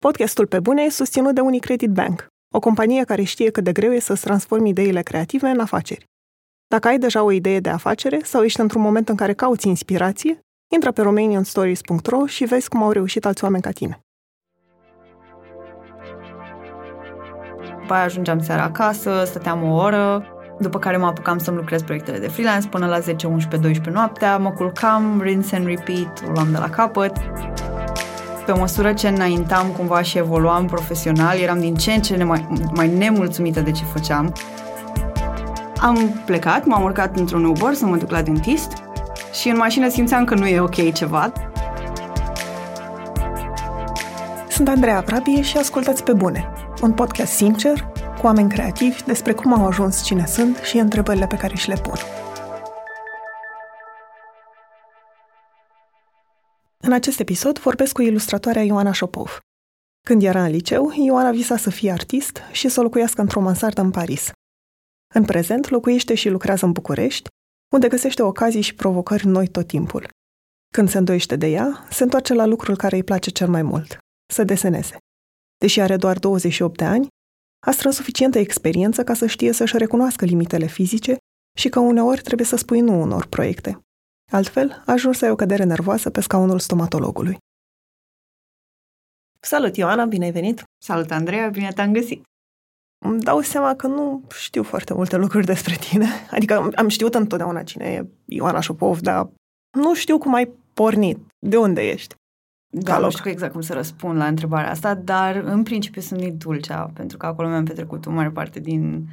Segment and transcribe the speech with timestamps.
[0.00, 3.92] Podcastul Pe Bune e susținut de Unicredit Bank, o companie care știe cât de greu
[3.92, 6.04] e să-ți transformi ideile creative în afaceri.
[6.66, 10.38] Dacă ai deja o idee de afacere sau ești într-un moment în care cauți inspirație,
[10.74, 14.00] intră pe romanianstories.ro și vezi cum au reușit alți oameni ca tine.
[17.80, 20.26] După aia ajungeam seara acasă, stăteam o oră,
[20.60, 24.38] după care mă apucam să-mi lucrez proiectele de freelance până la 10, 11, 12 noaptea,
[24.38, 27.16] mă culcam, rinse and repeat, o luam de la capăt
[28.52, 32.88] pe măsură ce înaintam cumva și evoluam profesional, eram din ce în ce mai, mai
[32.96, 34.32] nemulțumită de ce făceam.
[35.80, 38.72] Am plecat, m-am urcat într-un Uber să mă duc la dentist
[39.40, 41.32] și în mașină simțeam că nu e ok ceva.
[44.48, 46.52] Sunt Andreea Prabie și ascultați pe bune.
[46.82, 47.86] Un podcast sincer,
[48.20, 51.76] cu oameni creativi despre cum au ajuns cine sunt și întrebările pe care și le
[51.82, 52.17] pun.
[56.88, 59.38] În acest episod vorbesc cu ilustratoarea Ioana Șopov.
[60.06, 63.90] Când era în liceu, Ioana visa să fie artist și să locuiască într-o mansardă în
[63.90, 64.30] Paris.
[65.14, 67.28] În prezent locuiește și lucrează în București,
[67.74, 70.08] unde găsește ocazii și provocări noi tot timpul.
[70.74, 73.98] Când se îndoiește de ea, se întoarce la lucrul care îi place cel mai mult,
[74.32, 74.96] să deseneze.
[75.58, 77.06] Deși are doar 28 de ani,
[77.66, 81.16] a strâns suficientă experiență ca să știe să-și recunoască limitele fizice
[81.58, 83.80] și că uneori trebuie să spui nu unor proiecte.
[84.30, 87.36] Altfel, ajuns să ai o cădere nervoasă pe scaunul stomatologului.
[89.40, 90.62] Salut, Ioana, bine ai venit!
[90.84, 92.22] Salut, Andreea, bine te-am găsit!
[93.04, 96.06] Îmi dau seama că nu știu foarte multe lucruri despre tine.
[96.30, 99.30] Adică am știut întotdeauna cine e Ioana Șopov, dar
[99.78, 101.18] nu știu cum ai pornit.
[101.38, 102.14] De unde ești?
[102.72, 106.38] Da, nu știu exact cum să răspund la întrebarea asta, dar în principiu sunt din
[106.38, 109.08] Tulcea, pentru că acolo mi-am petrecut o mare parte din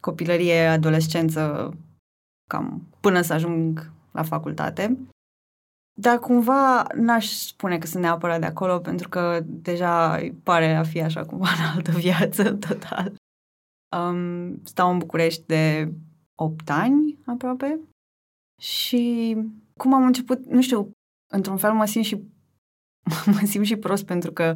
[0.00, 1.74] copilărie, adolescență,
[2.50, 4.98] cam până să ajung la facultate.
[6.00, 11.02] Dar cumva n-aș spune că sunt neapărat de acolo, pentru că deja pare a fi
[11.02, 13.14] așa cumva în altă viață total.
[13.96, 15.92] Um, stau în București de
[16.34, 17.80] 8 ani aproape
[18.62, 19.36] și
[19.76, 20.90] cum am început, nu știu,
[21.32, 22.14] într-un fel mă simt și
[23.34, 24.54] mă simt și prost pentru că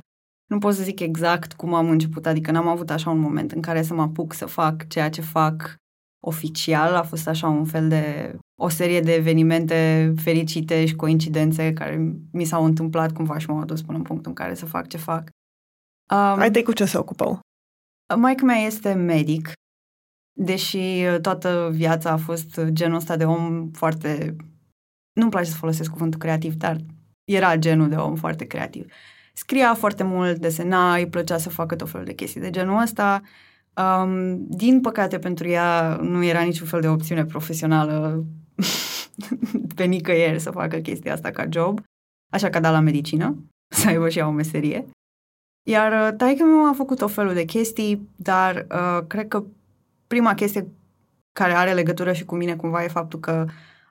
[0.51, 3.61] nu pot să zic exact cum am început, adică n-am avut așa un moment în
[3.61, 5.77] care să mă apuc să fac ceea ce fac
[6.27, 12.15] oficial, a fost așa un fel de o serie de evenimente fericite și coincidențe care
[12.33, 14.97] mi s-au întâmplat cumva și m-au adus până în punctul în care să fac ce
[14.97, 15.31] fac.
[16.13, 17.41] Um, Hai de cu ce se ocupau?
[18.17, 19.53] Maica mea este medic,
[20.39, 24.37] deși toată viața a fost genul ăsta de om foarte...
[25.13, 26.77] Nu-mi place să folosesc cuvântul creativ, dar
[27.25, 28.93] era genul de om foarte creativ.
[29.33, 33.23] Scria foarte mult, desena, îi plăcea să facă tot felul de chestii de genul ăsta.
[33.77, 38.27] Um, din păcate pentru ea nu era niciun fel de opțiune profesională
[39.77, 41.81] pe nicăieri să facă chestia asta ca job,
[42.33, 43.37] așa că a dat la medicină,
[43.79, 44.87] să aibă și ea o meserie.
[45.69, 49.45] Iar uh, taică meu a făcut o felul de chestii, dar uh, cred că
[50.07, 50.69] prima chestie
[51.33, 53.47] care are legătură și cu mine cumva e faptul că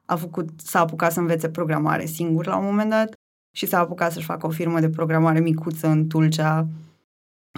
[0.06, 3.14] a făcut, s-a apucat să învețe programare singur la un moment dat
[3.56, 6.68] și s-a apucat să-și facă o firmă de programare micuță în Tulcea,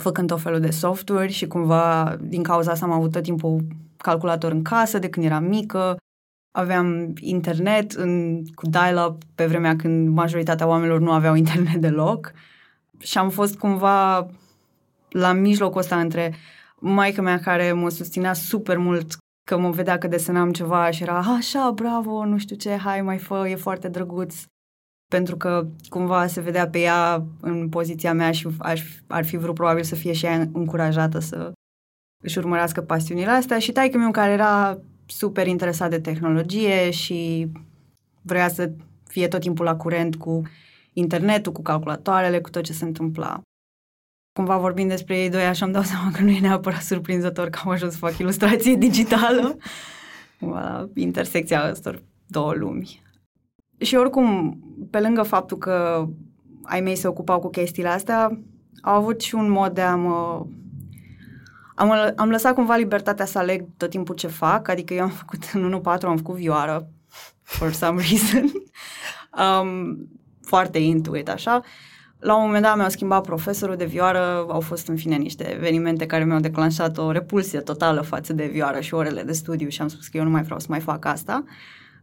[0.02, 3.62] făcând o felul de software și cumva din cauza asta am avut tot timpul
[3.98, 5.98] calculator în casă de când eram mică,
[6.56, 12.32] aveam internet în, cu dial-up pe vremea când majoritatea oamenilor nu aveau internet deloc.
[13.00, 14.28] Și am fost cumva
[15.10, 16.36] la mijlocul ăsta între
[16.80, 21.18] maica mea care mă susținea super mult că mă vedea că desenam ceva și era
[21.18, 24.36] așa, bravo, nu știu ce, hai mai fă, e foarte drăguț.
[25.08, 29.54] Pentru că cumva se vedea pe ea în poziția mea și aș, ar fi vrut
[29.56, 31.52] probabil să fie și ea încurajată să
[32.24, 33.60] își urmărească pasiunile astea.
[33.60, 37.48] Și taică meu care era super interesat de tehnologie și
[38.22, 38.72] vrea să
[39.08, 40.42] fie tot timpul la curent cu
[40.94, 43.42] internetul, cu calculatoarele, cu tot ce se întâmpla.
[44.34, 47.60] Cumva vorbind despre ei doi, așa îmi dau seama că nu e neapărat surprinzător că
[47.64, 49.58] am ajuns să fac ilustrație digitală.
[50.52, 53.02] la intersecția ăstor două lumi.
[53.78, 54.58] Și oricum,
[54.90, 56.08] pe lângă faptul că
[56.64, 58.40] ai mei se ocupau cu chestiile astea,
[58.82, 60.46] au avut și un mod de a mă...
[61.84, 65.44] Am, am lăsat cumva libertatea să aleg tot timpul ce fac, adică eu am făcut
[65.54, 66.88] în 1-4, am făcut vioară,
[67.42, 68.52] for some reason,
[69.62, 69.98] um,
[70.42, 71.62] foarte intuit, așa.
[72.20, 76.06] La un moment dat mi-au schimbat profesorul de vioară, au fost în fine niște evenimente
[76.06, 79.88] care mi-au declanșat o repulsie totală față de vioară și orele de studiu și am
[79.88, 81.44] spus că eu nu mai vreau să mai fac asta.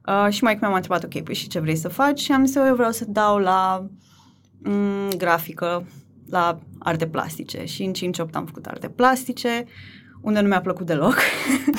[0.06, 2.20] Uh, și mai mi-a întrebat, ok, păi și ce vrei să faci?
[2.20, 3.86] Și am zis, eu vreau să dau la
[4.58, 5.86] mm, grafică,
[6.30, 7.64] la arte plastice.
[7.64, 7.92] Și în
[8.28, 9.64] 5-8 am făcut arte plastice,
[10.20, 11.16] unde nu mi-a plăcut deloc,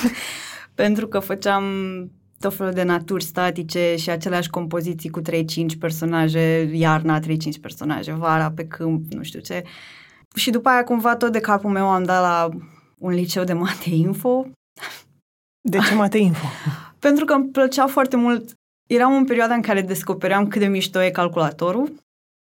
[0.75, 1.63] pentru că făceam
[2.39, 5.24] tot felul de naturi statice și aceleași compoziții cu 3-5
[5.80, 7.24] personaje, iarna 3-5
[7.62, 9.63] personaje, vara pe câmp, nu știu ce.
[10.36, 12.50] și după aia cumva tot de capul meu am dat la
[12.97, 14.47] un liceu de mate info.
[15.62, 16.45] De ce mate info?
[17.00, 18.54] Pentru că îmi plăcea foarte mult.
[18.89, 21.94] Eram în perioada în care descopeream cât de mișto e calculatorul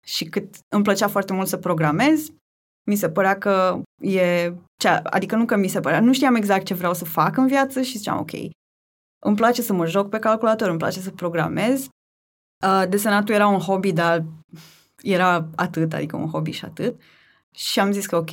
[0.07, 2.27] și cât îmi plăcea foarte mult să programez.
[2.91, 4.53] Mi se părea că e...
[4.77, 7.47] Cea, adică nu că mi se părea, nu știam exact ce vreau să fac în
[7.47, 8.31] viață și ziceam, ok,
[9.25, 11.89] îmi place să mă joc pe calculator, îmi place să programez.
[12.67, 14.25] Uh, desenatul era un hobby, dar
[15.03, 17.01] era atât, adică un hobby și atât.
[17.55, 18.31] Și am zis că, ok,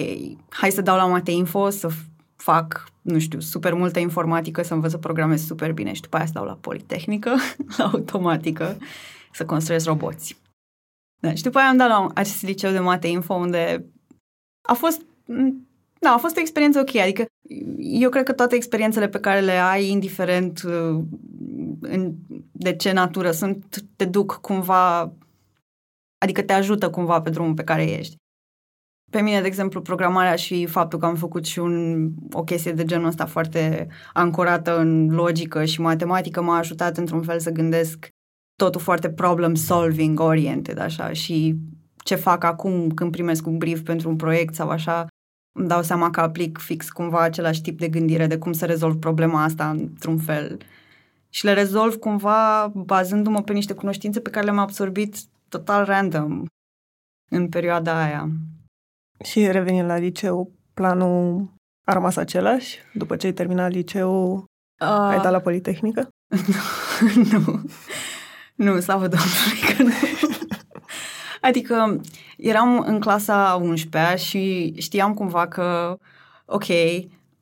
[0.50, 1.90] hai să dau la Mate Info, să
[2.36, 6.26] fac, nu știu, super multă informatică, să învăț să programez super bine și după aia
[6.26, 7.36] să dau la Politehnică,
[7.78, 8.78] la automatică,
[9.32, 10.43] să construiesc roboți.
[11.24, 13.86] Da, și după aia am dat la acest liceu de Mate Info unde
[14.62, 15.02] a fost,
[16.00, 17.26] da, a fost o experiență ok, adică
[17.78, 21.04] eu cred că toate experiențele pe care le ai, indiferent uh,
[21.82, 22.14] în,
[22.52, 25.14] de ce natură sunt, te duc cumva,
[26.18, 28.16] adică te ajută cumva pe drumul pe care ești.
[29.12, 32.86] Pe mine, de exemplu, programarea și faptul că am făcut și un, o chestie de
[32.86, 38.14] genul ăsta foarte ancorată în logică și matematică m-a ajutat într-un fel să gândesc
[38.64, 41.56] totul foarte problem solving oriented, așa, și
[41.98, 45.08] ce fac acum când primesc un brief pentru un proiect sau așa,
[45.56, 48.96] îmi dau seama că aplic fix cumva același tip de gândire de cum să rezolv
[48.96, 50.58] problema asta într-un fel.
[51.30, 55.16] Și le rezolv cumva bazându-mă pe niște cunoștințe pe care le-am absorbit
[55.50, 56.46] total random
[57.32, 58.30] în perioada aia.
[59.24, 61.54] Și revenind la liceu, planul
[61.86, 62.78] a rămas același?
[62.94, 64.34] După ce ai terminat liceul,
[64.82, 66.08] uh, ai dat la Politehnică?
[67.32, 67.62] nu.
[68.56, 69.92] Nu, slavă Domnului că nu.
[71.42, 72.02] adică
[72.38, 75.98] eram în clasa 11 și știam cumva că,
[76.46, 76.66] ok,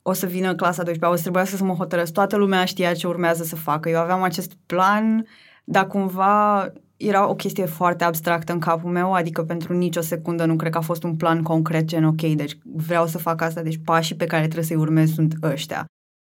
[0.02, 2.13] o să vină clasa 12 o să trebuiască să mă hotărăsc.
[2.13, 3.90] Toată lumea știa ce urmează să facă.
[3.90, 5.25] Eu aveam acest plan,
[5.63, 6.68] dar cumva
[6.98, 10.78] era o chestie foarte abstractă în capul meu, adică pentru nicio secundă nu cred că
[10.78, 14.25] a fost un plan concret, gen ok, deci vreau să fac asta, deci pașii pe
[14.25, 15.86] care trebuie să-i urmez sunt ăștia.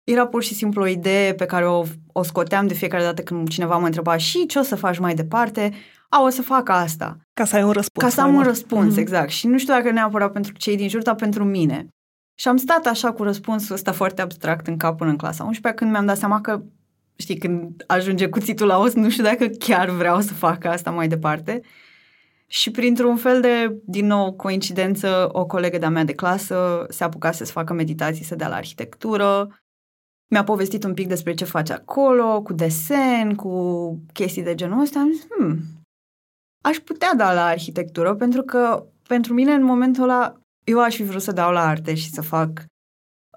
[0.04, 3.50] Era pur și simplu o idee pe care o, o scoteam de fiecare dată când
[3.50, 5.72] cineva mă întreba și ce o să faci mai departe,
[6.10, 7.18] a, o să fac asta.
[7.34, 8.06] Ca să ai un răspuns.
[8.06, 9.00] Ca să am un răspuns, mm-hmm.
[9.00, 9.30] exact.
[9.30, 11.88] Și nu știu dacă neapărat pentru cei din jur, dar pentru mine.
[12.36, 15.82] Și am stat așa cu răspunsul ăsta foarte abstract în cap până în clasa 11
[15.82, 16.62] când mi-am dat seama că
[17.16, 21.08] știi, când ajunge cuțitul la os, nu știu dacă chiar vreau să fac asta mai
[21.08, 21.62] departe.
[22.48, 27.32] Și printr-un fel de, din nou, coincidență, o colegă de-a mea de clasă se apuca
[27.32, 29.61] să facă meditații, să dea la arhitectură.
[30.32, 35.00] Mi-a povestit un pic despre ce face acolo, cu desen, cu chestii de genul ăsta.
[35.00, 35.60] Am zis, hmm,
[36.64, 41.04] aș putea da la arhitectură, pentru că pentru mine în momentul ăla eu aș fi
[41.04, 42.66] vrut să dau la arte și să fac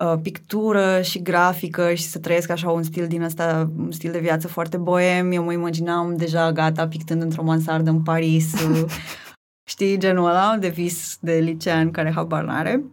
[0.01, 4.19] uh, pictură și grafică și să trăiesc așa un stil din ăsta, un stil de
[4.19, 5.33] viață foarte boem.
[5.33, 8.93] Eu mă imaginam deja gata pictând într-o mansardă în Paris, uh,
[9.73, 12.85] știi, genul ăla de vis de licean care habar n-are.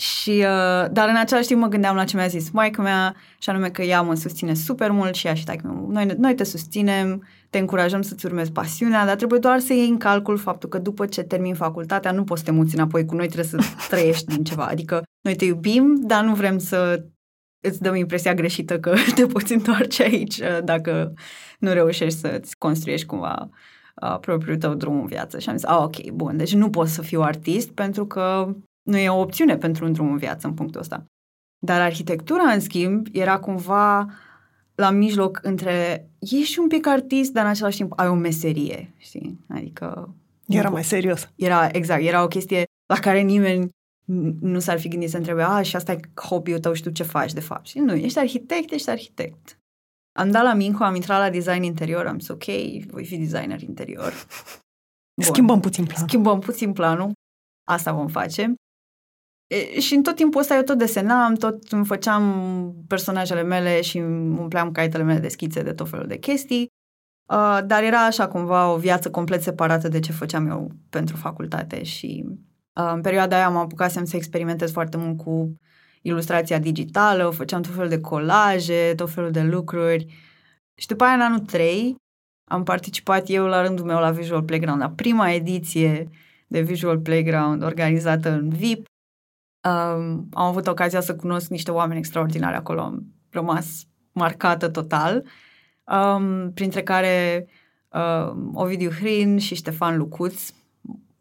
[0.00, 3.50] Și, uh, dar în același timp mă gândeam la ce mi-a zis maica mea, și
[3.50, 7.26] anume că ea mă susține super mult și ea și taică noi, noi te susținem,
[7.50, 11.06] te încurajăm să-ți urmezi pasiunea, dar trebuie doar să iei în calcul faptul că după
[11.06, 14.44] ce termin facultatea nu poți să te muți înapoi cu noi, trebuie să trăiești din
[14.44, 14.66] ceva.
[14.66, 17.04] Adică noi te iubim, dar nu vrem să
[17.60, 21.12] îți dăm impresia greșită că te poți întoarce aici uh, dacă
[21.58, 23.48] nu reușești să-ți construiești cumva
[24.02, 25.38] uh, propriul tău drum în viață.
[25.38, 28.54] Și am zis, ah, ok, bun, deci nu pot să fiu artist pentru că
[28.86, 31.04] nu e o opțiune pentru un drum în viață în punctul ăsta.
[31.58, 34.06] Dar arhitectura, în schimb, era cumva
[34.74, 39.44] la mijloc între ești un pic artist, dar în același timp ai o meserie, știi?
[39.48, 40.14] Adică...
[40.46, 41.32] Era mai serios.
[41.34, 43.68] Era, exact, era o chestie la care nimeni
[44.40, 47.02] nu s-ar fi gândit să întrebe, a, și asta e hobby-ul tău și tu ce
[47.02, 47.66] faci de fapt?
[47.66, 49.58] Și nu, ești arhitect, ești arhitect.
[50.18, 52.44] Am dat la Minco, am intrat la design interior, am zis, ok,
[52.86, 54.12] voi fi designer interior.
[55.22, 55.24] Bun.
[55.24, 56.08] Schimbăm puțin planul.
[56.08, 57.12] Schimbăm puțin planul.
[57.68, 58.54] Asta vom face.
[59.46, 63.98] E, și în tot timpul ăsta eu tot desenam, tot îmi făceam personajele mele și
[64.38, 66.68] umpleam caietele mele de schițe de tot felul de chestii.
[67.32, 71.82] Uh, dar era așa cumva o viață complet separată de ce făceam eu pentru facultate
[71.82, 75.56] și uh, în perioada aia am apucat să experimentez foarte mult cu
[76.02, 80.06] ilustrația digitală, făceam tot felul de colaje, tot felul de lucruri.
[80.74, 81.96] Și după aia, în anul 3,
[82.50, 86.08] am participat eu la rândul meu la Visual Playground, la prima ediție
[86.46, 88.86] de Visual Playground organizată în VIP
[89.66, 95.24] Um, am avut ocazia să cunosc niște oameni extraordinari acolo, am rămas marcată total,
[95.84, 97.46] um, printre care
[97.88, 100.50] uh, Ovidiu Hrin și Ștefan Lucuț.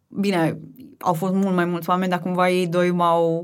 [0.07, 0.59] Bine,
[0.99, 3.43] au fost mult mai mulți oameni, dar cumva ei doi m-au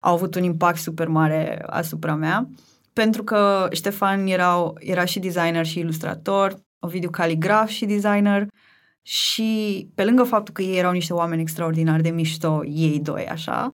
[0.00, 2.48] au avut un impact super mare asupra mea,
[2.92, 8.46] pentru că Ștefan era, era și designer și ilustrator, Ovidiu caligraf și designer
[9.02, 13.70] și pe lângă faptul că ei erau niște oameni extraordinar de mișto, ei doi așa,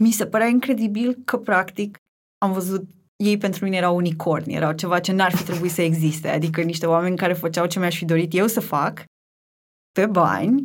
[0.00, 1.98] mi se părea incredibil că practic
[2.38, 6.28] am văzut ei pentru mine erau unicorni, erau ceva ce n-ar fi trebuit să existe,
[6.28, 9.04] adică niște oameni care făceau ce mi-aș fi dorit eu să fac
[9.92, 10.64] pe bani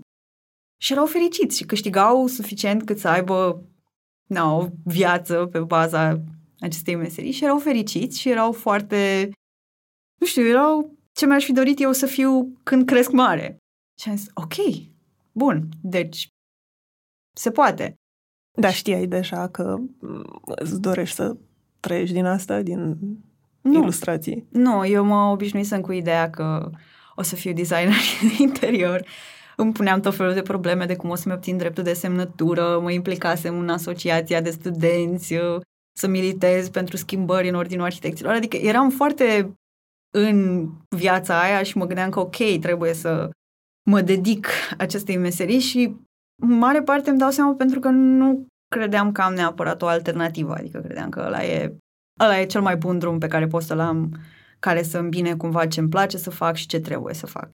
[0.81, 3.63] și erau fericiți și câștigau suficient cât să aibă
[4.29, 6.23] na, o viață pe baza
[6.59, 9.29] acestei meserii și erau fericiți și erau foarte,
[10.19, 13.57] nu știu, erau ce mi-aș fi dorit eu să fiu când cresc mare.
[14.01, 14.53] Și am zis, ok,
[15.31, 16.27] bun, deci
[17.35, 17.95] se poate.
[18.59, 21.35] Dar știai deja că mm, îți dorești să
[21.79, 22.97] trăiești din asta, din
[23.61, 23.81] nu.
[23.81, 24.47] ilustrații?
[24.51, 26.69] Nu, eu mă obișnuisem cu ideea că
[27.15, 27.95] o să fiu designer
[28.37, 29.05] de interior.
[29.55, 32.91] Îmi puneam tot felul de probleme de cum o să-mi obțin dreptul de semnătură, mă
[32.91, 35.35] implicasem în asociația de studenți,
[35.97, 38.33] să militez pentru schimbări în ordinul arhitecților.
[38.33, 39.53] Adică eram foarte
[40.11, 43.29] în viața aia și mă gândeam că ok, trebuie să
[43.89, 44.47] mă dedic
[44.77, 45.95] acestei meserii și
[46.41, 50.53] în mare parte îmi dau seama pentru că nu credeam că am neapărat o alternativă,
[50.53, 51.75] adică credeam că ăla e,
[52.19, 54.17] ăla e cel mai bun drum pe care pot să-l am,
[54.59, 57.49] care să îmbine cumva ce îmi place să fac și ce trebuie să fac.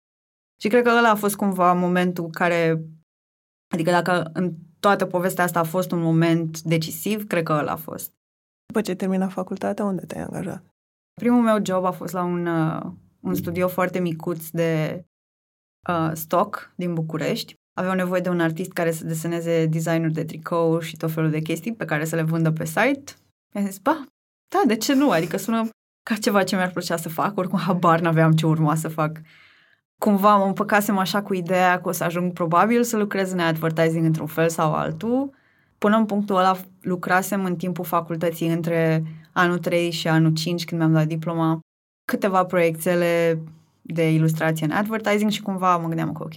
[0.62, 2.86] Și cred că ăla a fost cumva momentul care,
[3.74, 7.76] adică dacă în toată povestea asta a fost un moment decisiv, cred că ăla a
[7.76, 8.14] fost.
[8.66, 10.64] După ce termina facultatea, unde te-ai angajat?
[11.14, 12.82] Primul meu job a fost la un, uh,
[13.20, 15.04] un studio foarte micuț de
[15.90, 17.54] uh, stock din București.
[17.78, 21.40] Aveau nevoie de un artist care să deseneze designuri de tricou și tot felul de
[21.40, 23.14] chestii pe care să le vândă pe site.
[23.54, 24.06] Mi-am zis, ba,
[24.48, 25.12] da, de ce nu?
[25.12, 25.68] Adică sună
[26.04, 29.22] ca ceva ce mi-ar plăcea să fac, oricum habar n-aveam ce urma să fac.
[29.98, 34.06] Cumva mă împăcasem așa cu ideea că o să ajung probabil să lucrez în advertising
[34.06, 35.34] într-un fel sau altul.
[35.78, 39.04] Până în punctul ăla lucrasem în timpul facultății între
[39.34, 41.60] anul 3 și anul 5 când mi-am dat diploma
[42.06, 43.40] câteva proiectele
[43.82, 46.36] de ilustrație în advertising și cumva mă gândeam că ok,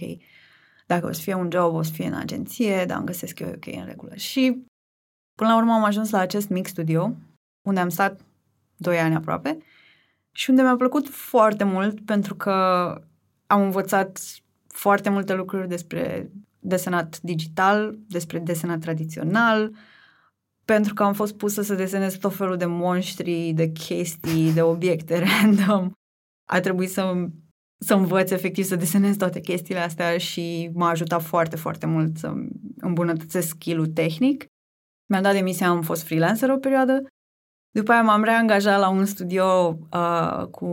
[0.89, 3.47] dacă o să fie un job, o să fie în agenție, dar îmi găsesc eu
[3.47, 4.15] ok în regulă.
[4.15, 4.63] Și
[5.35, 7.15] până la urmă am ajuns la acest mic studio,
[7.67, 8.19] unde am stat
[8.77, 9.57] 2 ani aproape
[10.31, 12.51] și unde mi-a plăcut foarte mult pentru că
[13.47, 14.19] am învățat
[14.67, 19.71] foarte multe lucruri despre desenat digital, despre desenat tradițional,
[20.65, 25.19] pentru că am fost pusă să desenez tot felul de monștri, de chestii, de obiecte
[25.25, 25.91] random.
[26.45, 27.29] A trebuit să,
[27.85, 32.33] să învăț efectiv să desenez toate chestiile astea și m-a ajutat foarte, foarte mult să
[32.77, 34.45] îmbunătățesc skill-ul tehnic.
[35.09, 37.03] Mi-am dat demisia, am fost freelancer o perioadă.
[37.71, 40.67] După aia m-am reangajat la un studio uh, cu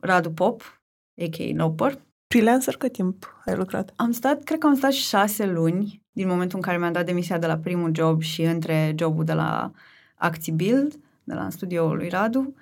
[0.00, 0.82] Radu Pop,
[1.22, 1.52] a.k.a.
[1.54, 2.06] Noper.
[2.34, 3.92] Freelancer cât timp ai lucrat?
[3.96, 7.38] Am stat, cred că am stat șase luni din momentul în care mi-am dat demisia
[7.38, 9.70] de la primul job și între jobul de la
[10.14, 12.54] ActiBuild, de la studioul lui Radu.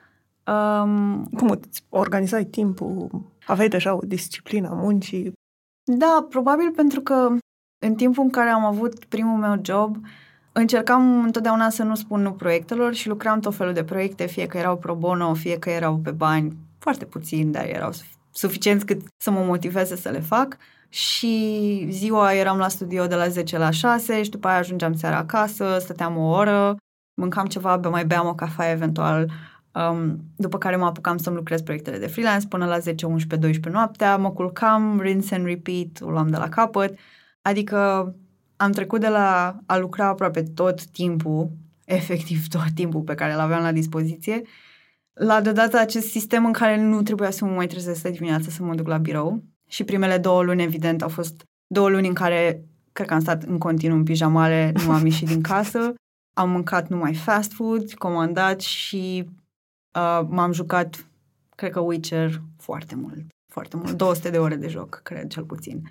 [0.46, 3.10] Um, Cum îți organizai timpul?
[3.46, 5.32] Aveai deja o disciplină a muncii?
[5.84, 7.28] Da, probabil pentru că
[7.78, 9.96] în timpul în care am avut primul meu job,
[10.52, 14.58] încercam întotdeauna să nu spun nu proiectelor și lucram tot felul de proiecte, fie că
[14.58, 17.90] erau pro bono, fie că erau pe bani, foarte puțin, dar erau
[18.30, 20.56] suficient cât să mă motiveze să le fac
[20.88, 25.16] și ziua eram la studio de la 10 la 6 și după aia ajungeam seara
[25.16, 26.76] acasă, stăteam o oră,
[27.20, 29.30] mâncam ceva, mai beam o cafea eventual,
[29.76, 33.80] um, după care mă apucam să-mi lucrez proiectele de freelance până la 10, 11, 12
[33.80, 36.98] noaptea, mă culcam, rinse and repeat, o luam de la capăt,
[37.42, 38.14] adică
[38.56, 41.50] am trecut de la a lucra aproape tot timpul,
[41.84, 44.42] efectiv tot timpul pe care îl aveam la dispoziție,
[45.12, 48.62] la deodată acest sistem în care nu trebuia să mă mai trezesc de dimineață să
[48.62, 49.42] mă duc la birou.
[49.68, 53.42] Și primele două luni, evident, au fost două luni în care cred că am stat
[53.42, 55.94] în continuu în pijamale, nu am ieșit din casă,
[56.32, 59.28] am mâncat numai fast food, comandat și
[59.96, 61.06] uh, m-am jucat,
[61.54, 65.82] cred că Witcher, foarte mult, foarte mult, 200 de ore de joc, cred, cel puțin.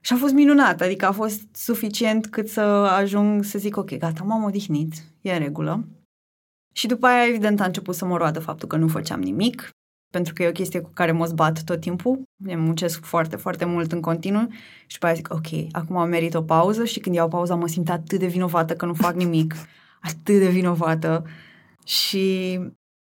[0.00, 4.24] Și a fost minunat, adică a fost suficient cât să ajung să zic, ok, gata,
[4.24, 5.88] m-am odihnit, e în regulă.
[6.72, 9.70] Și după aia, evident, a început să mă roadă faptul că nu făceam nimic,
[10.10, 12.22] pentru că e o chestie cu care mă zbat tot timpul.
[12.46, 14.48] Eu muncesc foarte, foarte mult în continuu
[14.86, 17.90] și după aia zic, ok, acum merit o pauză și când iau pauza mă simt
[17.90, 19.54] atât de vinovată că nu fac nimic,
[20.08, 21.24] atât de vinovată.
[21.84, 22.58] Și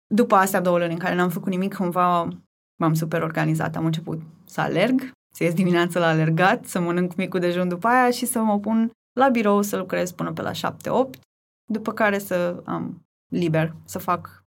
[0.06, 2.28] după astea două luni în care n-am făcut nimic, cumva
[2.80, 3.76] m-am super organizat.
[3.76, 8.10] Am început să alerg, să ies dimineața la alergat, să mănânc micul dejun după aia
[8.10, 11.20] și să mă pun la birou să lucrez până pe la 7-8,
[11.72, 14.44] după care să am liber, să fac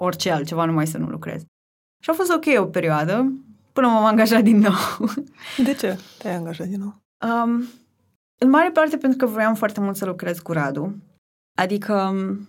[0.00, 1.42] orice altceva, numai să nu lucrez.
[2.02, 3.32] Și a fost ok o perioadă,
[3.72, 5.08] până m-am angajat din nou.
[5.66, 6.94] De ce te-ai angajat din nou?
[7.30, 7.64] Um,
[8.38, 10.96] în mare parte pentru că vroiam foarte mult să lucrez cu Radu.
[11.58, 12.48] Adică um,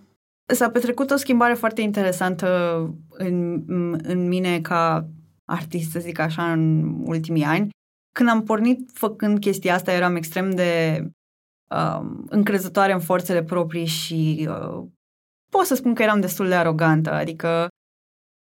[0.54, 2.80] s-a petrecut o schimbare foarte interesantă
[3.10, 3.64] în,
[4.04, 5.10] în mine ca
[5.46, 7.70] artist, să zic așa, în ultimii ani,
[8.16, 11.04] când am pornit făcând chestia asta, eram extrem de
[11.76, 14.84] uh, încrezătoare în forțele proprii și uh,
[15.52, 17.68] pot să spun că eram destul de arogantă, adică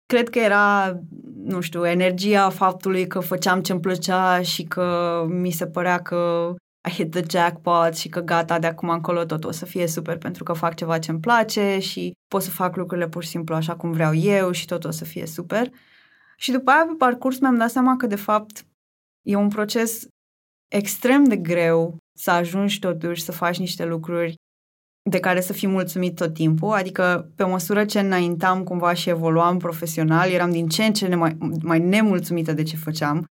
[0.07, 1.01] cred că era,
[1.35, 6.55] nu știu, energia faptului că făceam ce-mi plăcea și că mi se părea că
[6.88, 10.19] I hit the jackpot și că gata, de acum încolo tot o să fie super
[10.19, 13.76] pentru că fac ceva ce-mi place și pot să fac lucrurile pur și simplu așa
[13.76, 15.71] cum vreau eu și tot o să fie super.
[16.37, 18.66] Și după aia, pe parcurs, mi-am dat seama că, de fapt,
[19.23, 20.07] e un proces
[20.69, 24.35] extrem de greu să ajungi totuși să faci niște lucruri
[25.11, 29.59] de care să fii mulțumit tot timpul, adică pe măsură ce înaintam cumva și evoluam
[29.59, 33.25] profesional, eram din ce în ce mai, mai nemulțumită de ce făceam.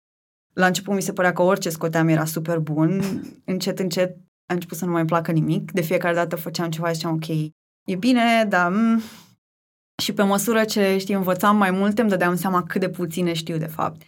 [0.52, 3.02] La început mi se părea că orice scoteam era super bun,
[3.44, 4.16] încet, încet
[4.46, 7.28] a început să nu mai placă nimic, de fiecare dată făceam ceva și ziceam ok,
[7.84, 8.70] e bine, dar...
[8.70, 9.00] Mm.
[10.02, 13.56] Și pe măsură ce, știi, învățam mai mult, îmi dădeam seama cât de puține știu
[13.56, 14.02] de fapt.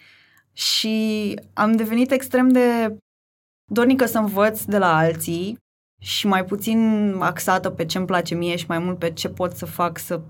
[0.52, 2.96] Și am devenit extrem de
[3.72, 5.58] dornică să învăț de la alții
[6.00, 9.56] și mai puțin axată pe ce îmi place mie și mai mult pe ce pot
[9.56, 10.20] să fac să,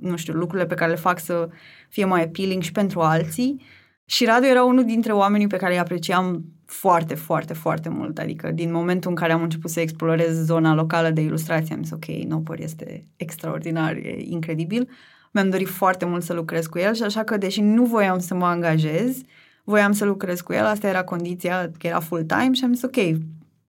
[0.00, 1.48] nu știu, lucrurile pe care le fac să
[1.88, 3.60] fie mai appealing și pentru alții.
[4.04, 8.18] Și Radu era unul dintre oamenii pe care îi apreciam foarte, foarte, foarte mult.
[8.18, 11.92] Adică din momentul în care am început să explorez zona locală de ilustrație, am zis
[11.92, 14.88] ok, Nopăr este extraordinar, e incredibil.
[15.32, 18.34] Mi-am dorit foarte mult să lucrez cu el și așa că, deși nu voiam să
[18.34, 19.20] mă angajez,
[19.64, 22.96] voiam să lucrez cu el, asta era condiția, că era full-time și am zis ok,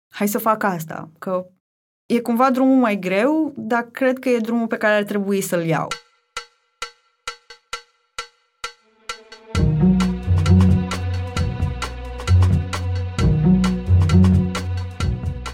[0.09, 1.45] hai să fac asta, că
[2.05, 5.65] e cumva drumul mai greu, dar cred că e drumul pe care ar trebui să-l
[5.65, 5.87] iau.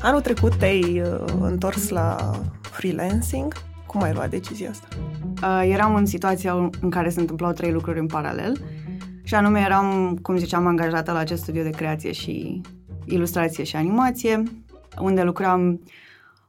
[0.02, 3.54] Anul trecut te-ai uh, întors la freelancing.
[3.86, 4.88] Cum ai luat decizia asta?
[5.44, 8.62] Uh, eram în situația în care se întâmplau trei lucruri în paralel
[9.24, 12.62] și anume eram, cum ziceam, angajată la acest studio de creație și
[13.06, 14.44] ilustrație și animație,
[15.00, 15.82] unde lucram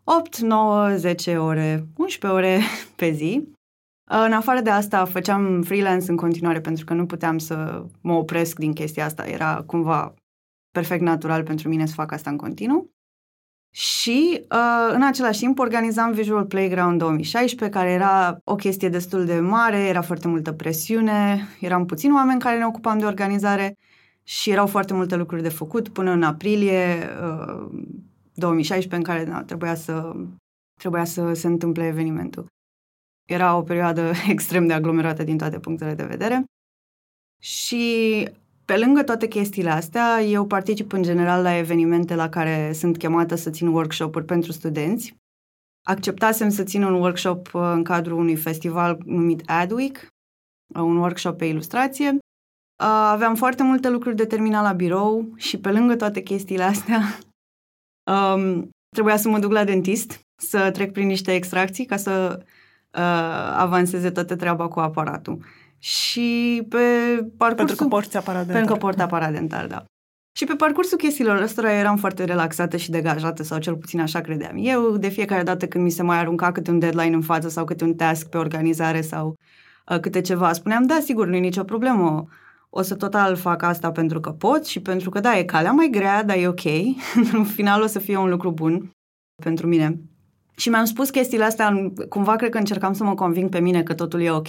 [0.04, 2.60] 8, 9, 10 ore, 11 ore
[2.96, 3.48] pe zi.
[4.26, 8.58] În afară de asta, făceam freelance în continuare pentru că nu puteam să mă opresc
[8.58, 9.26] din chestia asta.
[9.26, 10.14] Era cumva
[10.70, 12.90] perfect natural pentru mine să fac asta în continuu.
[13.72, 19.40] Și uh, în același timp organizam Visual Playground 2016, care era o chestie destul de
[19.40, 23.76] mare, era foarte multă presiune, eram puțini oameni care ne ocupam de organizare
[24.22, 27.68] și erau foarte multe lucruri de făcut până în aprilie uh,
[28.34, 30.12] 2016 în care na, trebuia, să,
[30.74, 32.46] trebuia să se întâmple evenimentul.
[33.28, 36.44] Era o perioadă extrem de aglomerată din toate punctele de vedere
[37.42, 38.28] și
[38.70, 43.34] pe lângă toate chestiile astea, eu particip în general la evenimente la care sunt chemată
[43.34, 45.14] să țin workshop-uri pentru studenți.
[45.86, 49.96] Acceptasem să țin un workshop uh, în cadrul unui festival numit Adweek,
[50.74, 52.08] uh, un workshop pe ilustrație.
[52.08, 52.18] Uh,
[52.86, 57.00] aveam foarte multe lucruri de terminat la birou și pe lângă toate chestiile astea
[58.12, 62.38] um, trebuia să mă duc la dentist, să trec prin niște extracții ca să
[62.94, 65.44] uh, avanseze toată treaba cu aparatul.
[65.82, 66.78] Și pe
[67.36, 67.56] parcursul...
[67.56, 68.56] Pentru că porți aparat dentar.
[68.56, 69.84] Pentru că port aparat dentar, da.
[70.32, 74.56] Și pe parcursul chestiilor ăstora eram foarte relaxată și degajată, sau cel puțin așa credeam.
[74.56, 77.64] Eu, de fiecare dată când mi se mai arunca câte un deadline în față sau
[77.64, 79.34] câte un task pe organizare sau
[79.90, 82.28] uh, câte ceva, spuneam, da, sigur, nu e nicio problemă,
[82.70, 85.88] o să total fac asta pentru că pot și pentru că, da, e calea mai
[85.90, 86.64] grea, dar e ok.
[87.32, 88.90] în final o să fie un lucru bun
[89.42, 90.00] pentru mine.
[90.56, 93.94] Și mi-am spus chestiile astea, cumva cred că încercam să mă conving pe mine că
[93.94, 94.48] totul e ok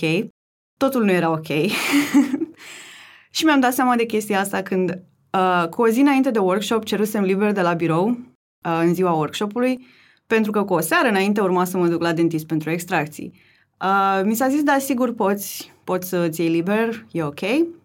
[0.84, 1.48] totul nu era ok.
[3.36, 4.90] și mi-am dat seama de chestia asta când,
[5.32, 9.12] uh, cu o zi înainte de workshop, cerusem liber de la birou, uh, în ziua
[9.12, 9.88] workshopului,
[10.28, 13.42] pentru că cu o seară înainte urma să mă duc la dentist pentru extracții.
[13.82, 17.40] Uh, mi s-a zis, da, sigur poți, poți să-ți iei liber, e ok.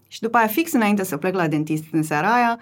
[0.09, 2.61] Și după aia, fix înainte să plec la dentist în seara aia,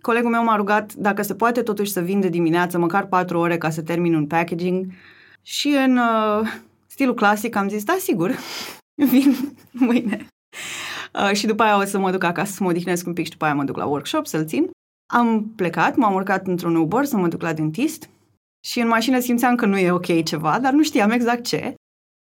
[0.00, 3.58] colegul meu m-a rugat dacă se poate totuși să vin de dimineață, măcar patru ore
[3.58, 4.86] ca să termin un packaging.
[5.42, 6.48] Și în uh,
[6.86, 8.34] stilul clasic am zis, da, sigur,
[9.10, 9.34] vin
[9.72, 10.26] mâine.
[11.14, 13.30] Uh, și după aia o să mă duc acasă să mă odihnesc un pic și
[13.30, 14.70] după aia mă duc la workshop să-l țin.
[15.12, 18.08] Am plecat, m-am urcat într-un Uber să mă duc la dentist
[18.66, 21.74] și în mașină simțeam că nu e ok ceva, dar nu știam exact ce.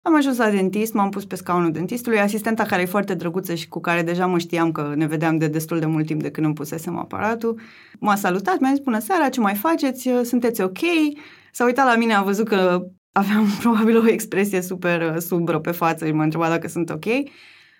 [0.02, 3.68] Am ajuns la dentist, m-am pus pe scaunul dentistului, asistenta care e foarte drăguță și
[3.68, 6.46] cu care deja mă știam că ne vedeam de destul de mult timp de când
[6.46, 7.60] îmi pusesem aparatul.
[7.98, 10.78] M-a salutat, mi-a zis bună seara, ce mai faceți, sunteți ok?
[11.52, 15.70] S-a uitat la mine, a văzut că aveam probabil o expresie super uh, subră pe
[15.70, 17.04] față și mă întreba dacă sunt ok.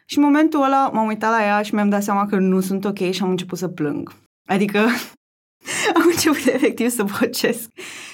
[0.05, 2.85] Și în momentul ăla m-am uitat la ea și mi-am dat seama că nu sunt
[2.85, 4.13] ok și am început să plâng.
[4.49, 4.79] Adică
[5.95, 7.71] am început efectiv să bocesc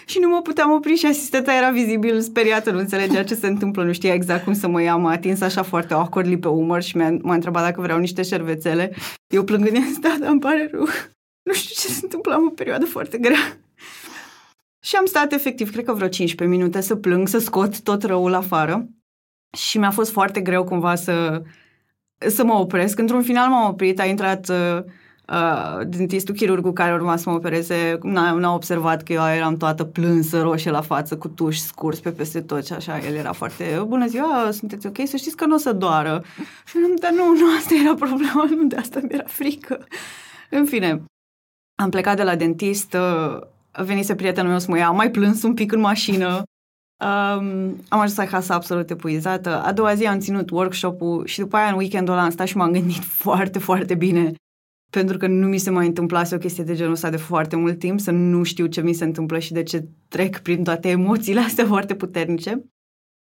[0.06, 3.84] și nu mă puteam opri și asistenta era vizibil speriată, nu înțelegea ce se întâmplă,
[3.84, 6.96] nu știa exact cum să mă ia, m-a atins așa foarte awkwardly pe umăr și
[6.96, 8.92] m-a, m-a întrebat dacă vreau niște șervețele.
[9.26, 10.86] Eu plângând i-am zis, da, dar îmi pare rău.
[11.48, 13.58] nu știu ce se întâmplă, am o perioadă foarte grea.
[14.80, 18.34] Și am stat efectiv, cred că vreo 15 minute să plâng, să scot tot răul
[18.34, 18.88] afară.
[19.56, 21.42] Și mi-a fost foarte greu cumva să,
[22.18, 22.98] să mă opresc.
[22.98, 24.82] Într-un final m-am oprit, a intrat uh,
[25.28, 29.84] uh, dentistul chirurgul care urma să mă opereze, n-a, n-a observat că eu eram toată
[29.84, 32.98] plânsă, roșie la față, cu tuși scurs pe peste tot și așa.
[32.98, 34.96] El era foarte, bună ziua, sunteți ok?
[35.04, 36.24] Să știți că nu o să doară.
[36.66, 39.86] Și am dar nu, nu, asta era problema, nu de asta mi-era frică.
[40.50, 41.04] În fine,
[41.82, 43.40] am plecat de la dentist, uh,
[43.84, 46.42] venise prietenul meu să mă ia, am mai plâns un pic în mașină,
[46.98, 49.62] Um, am ajuns acasă absolut epuizată.
[49.62, 52.56] A doua zi am ținut workshop-ul și după aia în weekendul ăla am stat și
[52.56, 54.32] m-am gândit foarte, foarte bine
[54.90, 57.78] pentru că nu mi se mai întâmplase o chestie de genul ăsta de foarte mult
[57.78, 61.40] timp, să nu știu ce mi se întâmplă și de ce trec prin toate emoțiile
[61.40, 62.64] astea foarte puternice.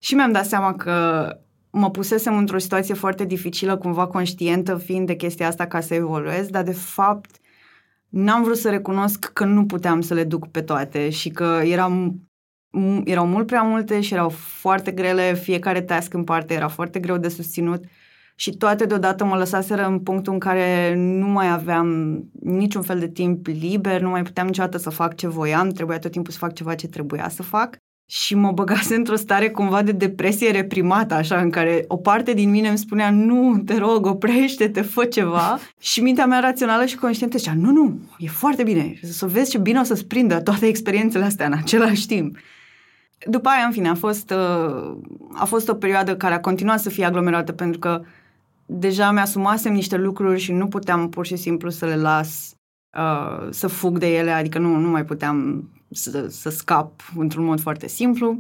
[0.04, 1.28] Și mi-am dat seama că
[1.72, 6.48] mă pusesem într-o situație foarte dificilă, cumva conștientă fiind de chestia asta ca să evoluez,
[6.48, 7.36] dar de fapt
[8.10, 12.22] n-am vrut să recunosc că nu puteam să le duc pe toate și că eram
[13.04, 17.18] erau mult prea multe și erau foarte grele, fiecare task în parte era foarte greu
[17.18, 17.84] de susținut
[18.36, 23.10] și toate deodată mă lăsaseră în punctul în care nu mai aveam niciun fel de
[23.10, 26.54] timp liber, nu mai puteam niciodată să fac ce voiam, trebuia tot timpul să fac
[26.54, 27.78] ceva ce trebuia să fac
[28.10, 32.50] și mă băgase într-o stare cumva de depresie reprimată, așa, în care o parte din
[32.50, 35.60] mine îmi spunea, nu, te rog, oprește-te, fă ceva.
[35.80, 39.58] Și mintea mea rațională și conștientă zicea, nu, nu, e foarte bine, să vezi ce
[39.58, 42.38] bine o să-ți prindă toate experiențele astea în același timp.
[43.26, 44.98] După aia, în fine, a fost, uh,
[45.34, 48.02] a fost o perioadă care a continuat să fie aglomerată pentru că
[48.66, 52.56] deja mi-asumasem niște lucruri și nu puteam pur și simplu să le las
[52.98, 57.60] uh, să fug de ele, adică nu, nu mai puteam să, să scap într-un mod
[57.60, 58.38] foarte simplu.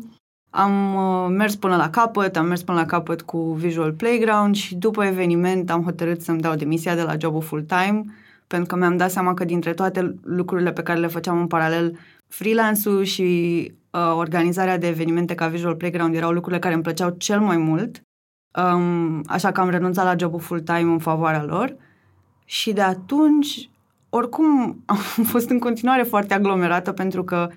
[0.49, 4.75] Am uh, mers până la capăt, am mers până la capăt cu Visual Playground și
[4.75, 8.05] după eveniment am hotărât să-mi dau demisia de la jobul full-time
[8.47, 11.97] pentru că mi-am dat seama că dintre toate lucrurile pe care le făceam în paralel,
[12.27, 17.39] freelance-ul și uh, organizarea de evenimente ca Visual Playground erau lucrurile care îmi plăceau cel
[17.39, 18.01] mai mult,
[18.63, 21.75] um, așa că am renunțat la jobul full-time în favoarea lor
[22.45, 23.69] și de atunci,
[24.17, 27.49] oricum, am fost în continuare foarte aglomerată pentru că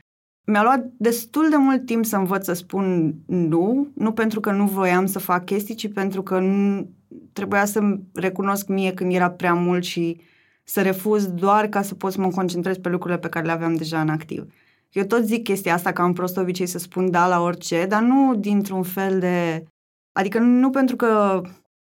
[0.46, 4.66] mi-a luat destul de mult timp să învăț să spun nu, nu pentru că nu
[4.66, 6.90] voiam să fac chestii, ci pentru că nu,
[7.32, 10.20] trebuia să recunosc mie când era prea mult și
[10.64, 13.74] să refuz doar ca să pot să mă concentrez pe lucrurile pe care le aveam
[13.74, 14.52] deja în activ.
[14.92, 18.02] Eu tot zic chestia asta că am prost obicei să spun da la orice, dar
[18.02, 19.64] nu dintr-un fel de...
[20.12, 21.42] Adică nu pentru că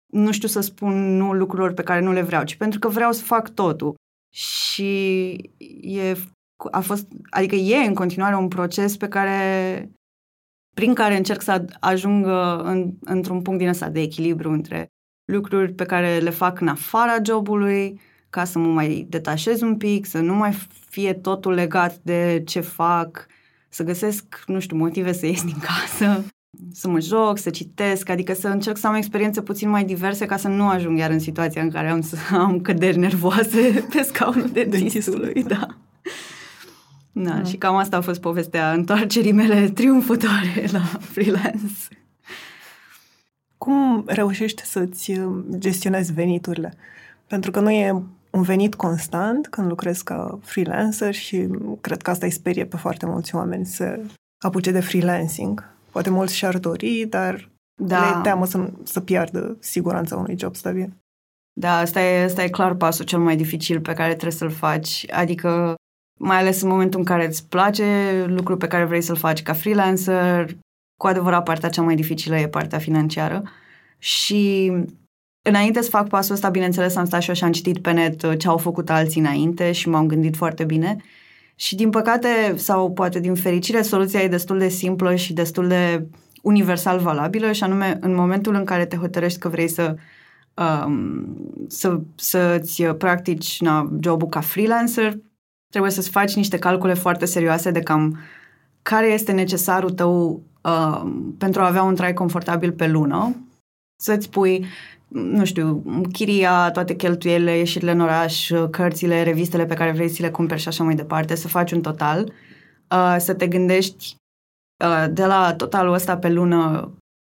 [0.07, 3.12] nu știu să spun nu lucrurilor pe care nu le vreau, ci pentru că vreau
[3.12, 3.94] să fac totul.
[4.34, 5.30] Și
[5.80, 6.16] e,
[6.70, 9.90] a fost, adică e în continuare un proces pe care,
[10.76, 12.26] prin care încerc să ajung
[12.64, 14.88] în, într-un punct din ăsta de echilibru între
[15.32, 20.06] lucruri pe care le fac în afara jobului, ca să mă mai detașez un pic,
[20.06, 20.52] să nu mai
[20.88, 23.26] fie totul legat de ce fac,
[23.68, 26.24] să găsesc, nu știu, motive să ies din casă,
[26.72, 30.36] să mă joc, să citesc, adică să încerc să am experiențe puțin mai diverse ca
[30.36, 33.60] să nu ajung iar în situația în care am să am căderi nervoase
[33.92, 35.66] pe scaunul de dentistului, da.
[37.12, 40.80] Da, da, și cam asta a fost povestea întoarcerii mele triumfătoare la
[41.12, 41.88] freelance.
[43.58, 45.12] Cum reușești să-ți
[45.58, 46.74] gestionezi veniturile?
[47.26, 51.48] Pentru că nu e un venit constant când lucrezi ca freelancer și
[51.80, 54.00] cred că asta îi sperie pe foarte mulți oameni să
[54.38, 55.64] apuce de freelancing.
[55.90, 57.48] Poate mulți și-ar dori, dar
[57.83, 58.14] da.
[58.14, 60.92] le teamă să, să piardă siguranța unui job stabil.
[61.53, 65.07] Da, asta e, asta e clar pasul cel mai dificil pe care trebuie să-l faci.
[65.11, 65.74] Adică,
[66.18, 69.53] mai ales în momentul în care îți place lucrul pe care vrei să-l faci ca
[69.53, 70.57] freelancer,
[70.96, 73.42] cu adevărat partea cea mai dificilă e partea financiară.
[73.98, 74.72] Și
[75.42, 78.22] Înainte să fac pasul ăsta, bineînțeles, am stat și eu și am citit pe net
[78.22, 80.96] uh, ce au făcut alții înainte și m-am gândit foarte bine.
[81.61, 86.07] Și din păcate, sau poate din fericire, soluția e destul de simplă și destul de
[86.42, 89.94] universal valabilă și anume în momentul în care te hotărăști că vrei să
[90.55, 91.37] um,
[91.68, 95.16] să, să-ți practici na, jobul ca freelancer,
[95.68, 98.18] trebuie să-ți faci niște calcule foarte serioase de cam
[98.83, 103.37] care este necesarul tău uh, pentru a avea un trai confortabil pe lună,
[104.03, 104.66] să-ți pui
[105.12, 110.31] nu știu, chiria, toate cheltuielile, ieșirile în oraș, cărțile, revistele pe care vrei să le
[110.31, 112.33] cumperi și așa mai departe, să faci un total,
[112.90, 114.14] uh, să te gândești
[114.85, 116.90] uh, de la totalul ăsta pe lună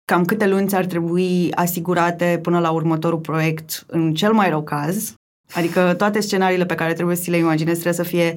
[0.04, 5.14] cam câte lunți ți-ar trebui asigurate până la următorul proiect în cel mai rău caz,
[5.54, 8.34] adică toate scenariile pe care trebuie să le imaginezi trebuie să fie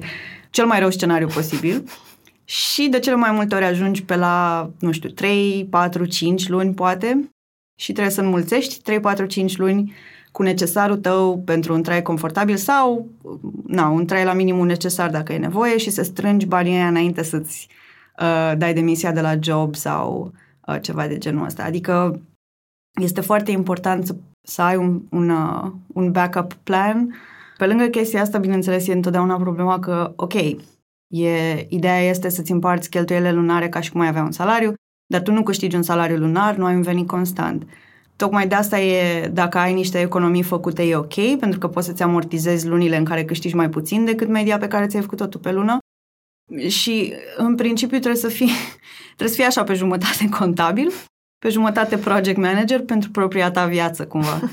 [0.50, 1.84] cel mai rău scenariu posibil.
[2.44, 6.74] Și de cele mai multe ori ajungi pe la, nu știu, 3, 4, 5 luni
[6.74, 7.30] poate
[7.78, 9.94] și trebuie să înmulțești 3, 4, 5 luni
[10.32, 13.08] cu necesarul tău pentru un trai confortabil sau
[13.66, 17.22] na, un trai la minimum necesar dacă e nevoie și să strângi banii aia înainte
[17.22, 17.68] să-ți
[18.20, 20.32] uh, dai demisia de la job sau
[20.66, 21.64] uh, ceva de genul ăsta.
[21.64, 22.20] Adică
[23.00, 27.14] este foarte important să, să ai un, un, uh, un backup plan.
[27.56, 30.34] Pe lângă chestia asta, bineînțeles, e întotdeauna problema că, ok,
[31.06, 34.74] e, ideea este să-ți împarți cheltuielile lunare ca și cum ai avea un salariu,
[35.06, 37.66] dar tu nu câștigi un salariu lunar, nu ai un venit constant.
[38.16, 42.02] Tocmai de asta e, dacă ai niște economii făcute, e ok, pentru că poți să-ți
[42.02, 45.52] amortizezi lunile în care câștigi mai puțin decât media pe care ți-ai făcut-o tu pe
[45.52, 45.78] lună.
[46.68, 48.50] Și, în principiu, trebuie să fii,
[49.16, 50.92] trebuie să fii așa pe jumătate contabil,
[51.38, 54.40] pe jumătate project manager pentru propria ta viață, cumva.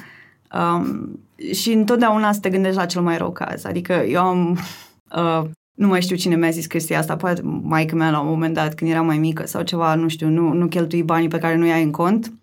[0.53, 1.19] Um,
[1.53, 3.65] și întotdeauna să te gândești la cel mai rău caz.
[3.65, 4.57] Adică eu am...
[5.15, 8.53] Uh, nu mai știu cine mi-a zis chestia asta, poate maica mea la un moment
[8.53, 11.55] dat, când era mai mică sau ceva, nu știu, nu, nu cheltui banii pe care
[11.55, 12.33] nu i-ai în cont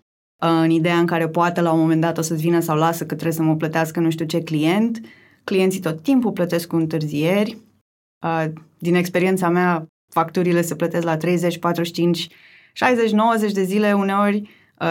[0.43, 3.13] în ideea în care poate la un moment dat o să-ți vină sau lasă că
[3.13, 5.01] trebuie să mă plătească nu știu ce client.
[5.43, 7.57] Clienții tot timpul plătesc cu întârzieri.
[8.77, 12.29] Din experiența mea, facturile se plătesc la 30, 45,
[12.73, 14.49] 60, 90 de zile uneori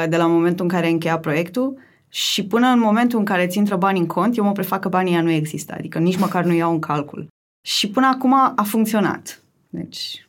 [0.08, 3.58] de la momentul în care ai încheiat proiectul și până în momentul în care ți
[3.58, 6.44] intră bani în cont, eu mă prefac că banii ăia nu există, adică nici măcar
[6.44, 7.26] nu iau în calcul.
[7.60, 9.42] Și până acum a funcționat.
[9.68, 10.26] Deci,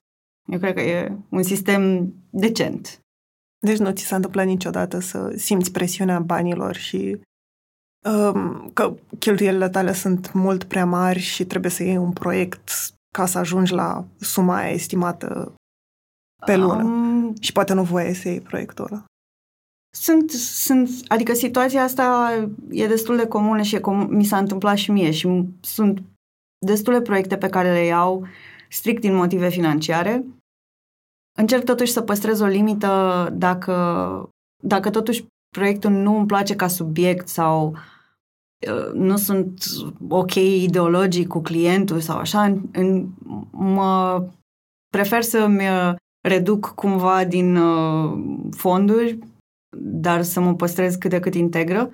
[0.52, 3.00] eu cred că e un sistem decent.
[3.60, 7.20] Deci nu ți s-a întâmplat niciodată să simți presiunea banilor și
[8.06, 12.70] um, că cheltuielile tale sunt mult prea mari și trebuie să iei un proiect
[13.14, 15.54] ca să ajungi la suma aia estimată
[16.46, 16.84] pe lună.
[16.84, 19.06] Um, și poate nu voie să iei proiectul ăla.
[19.94, 22.34] Sunt, sunt, adică situația asta
[22.70, 26.02] e destul de comună și e com- mi s-a întâmplat și mie și sunt
[26.66, 28.28] destule proiecte pe care le iau
[28.70, 30.26] strict din motive financiare
[31.38, 33.74] Încerc totuși să păstrez o limită dacă,
[34.64, 37.76] dacă totuși proiectul nu îmi place ca subiect sau
[38.68, 39.64] uh, nu sunt
[40.10, 43.08] ok ideologic cu clientul sau așa, în,
[43.52, 44.24] mă
[44.90, 45.94] prefer să-mi uh,
[46.28, 48.20] reduc cumva din uh,
[48.56, 49.20] fonduri,
[49.78, 51.90] dar să mă păstrez cât de cât integră.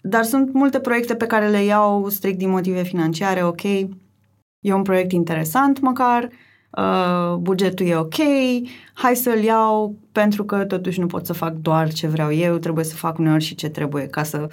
[0.00, 3.62] Dar sunt multe proiecte pe care le iau strict din motive financiare, ok,
[4.60, 6.30] e un proiect interesant măcar, uh,
[6.76, 8.14] uh, bugetul e ok,
[8.94, 12.84] hai să-l iau pentru că totuși nu pot să fac doar ce vreau eu, trebuie
[12.84, 14.48] să fac uneori și ce trebuie ca să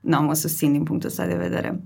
[0.00, 1.80] nu mă susțin din punctul ăsta de vedere.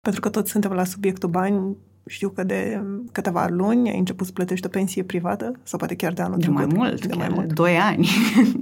[0.00, 2.82] Pentru că toți suntem la subiectul bani, știu că de
[3.12, 6.42] câteva luni ai început să plătești o pensie privată sau poate chiar de anul de
[6.42, 6.72] trecut.
[6.72, 8.08] Mai mult, de mai mult, doi ani.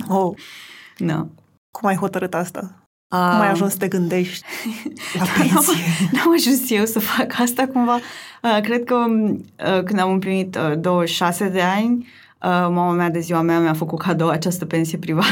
[0.09, 0.37] oh.
[0.99, 1.27] No.
[1.79, 2.88] Cum ai hotărât asta?
[3.11, 4.45] Uh, Cum ai ajuns să te gândești
[5.19, 5.85] la pensie?
[6.13, 7.95] N-am ajuns eu să fac asta cumva.
[8.43, 12.07] Uh, cred că uh, când am împlinit uh, 26 de ani, uh,
[12.49, 15.27] mama mea de ziua mea mi-a făcut cadou această pensie privată.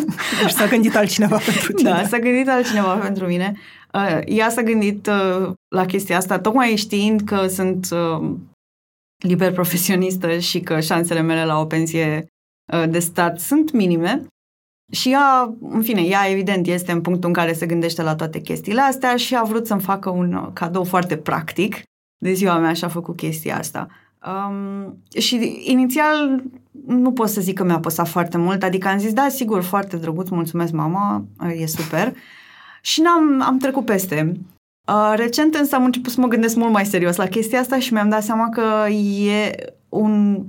[0.42, 1.90] deci s-a gândit altcineva pentru tine.
[1.90, 3.54] Da, s-a gândit altcineva pentru mine.
[3.92, 8.30] Uh, ea s-a gândit uh, la chestia asta, tocmai știind că sunt uh,
[9.24, 12.26] liber profesionistă și că șansele mele la o pensie
[12.72, 14.26] uh, de stat sunt minime.
[14.92, 18.40] Și ea, în fine, ea evident este în punctul în care se gândește la toate
[18.40, 21.76] chestiile astea și a vrut să-mi facă un uh, cadou foarte practic.
[22.18, 23.88] De ziua mea și-a făcut chestia asta.
[24.26, 26.42] Um, și inițial
[26.86, 29.96] nu pot să zic că mi-a păsat foarte mult, adică am zis, da, sigur, foarte
[29.96, 31.24] drăguț, mulțumesc mama,
[31.58, 32.14] e super.
[32.80, 34.32] Și n-am am trecut peste.
[34.88, 37.92] Uh, recent însă am început să mă gândesc mult mai serios la chestia asta și
[37.92, 39.54] mi-am dat seama că e
[39.88, 40.44] un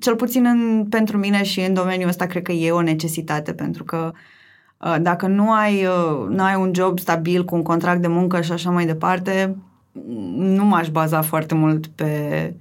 [0.00, 3.84] cel puțin în, pentru mine și în domeniul ăsta, cred că e o necesitate, pentru
[3.84, 4.12] că
[4.78, 8.40] uh, dacă nu ai, uh, nu ai un job stabil cu un contract de muncă
[8.40, 9.56] și așa mai departe,
[10.36, 12.54] nu m-aș baza foarte mult pe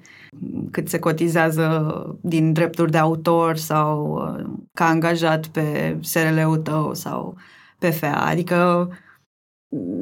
[0.72, 7.36] cât se cotizează din drepturi de autor sau uh, ca angajat pe SRL-ul tău sau
[7.80, 8.26] PFA.
[8.30, 8.90] Adică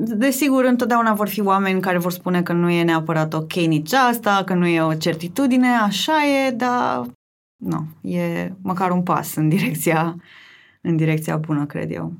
[0.05, 4.43] Desigur, întotdeauna vor fi oameni care vor spune că nu e neapărat ok nici asta,
[4.45, 7.05] că nu e o certitudine, așa e, dar
[7.57, 10.15] nu, e măcar un pas în direcția,
[10.81, 12.13] în direcția bună, cred eu.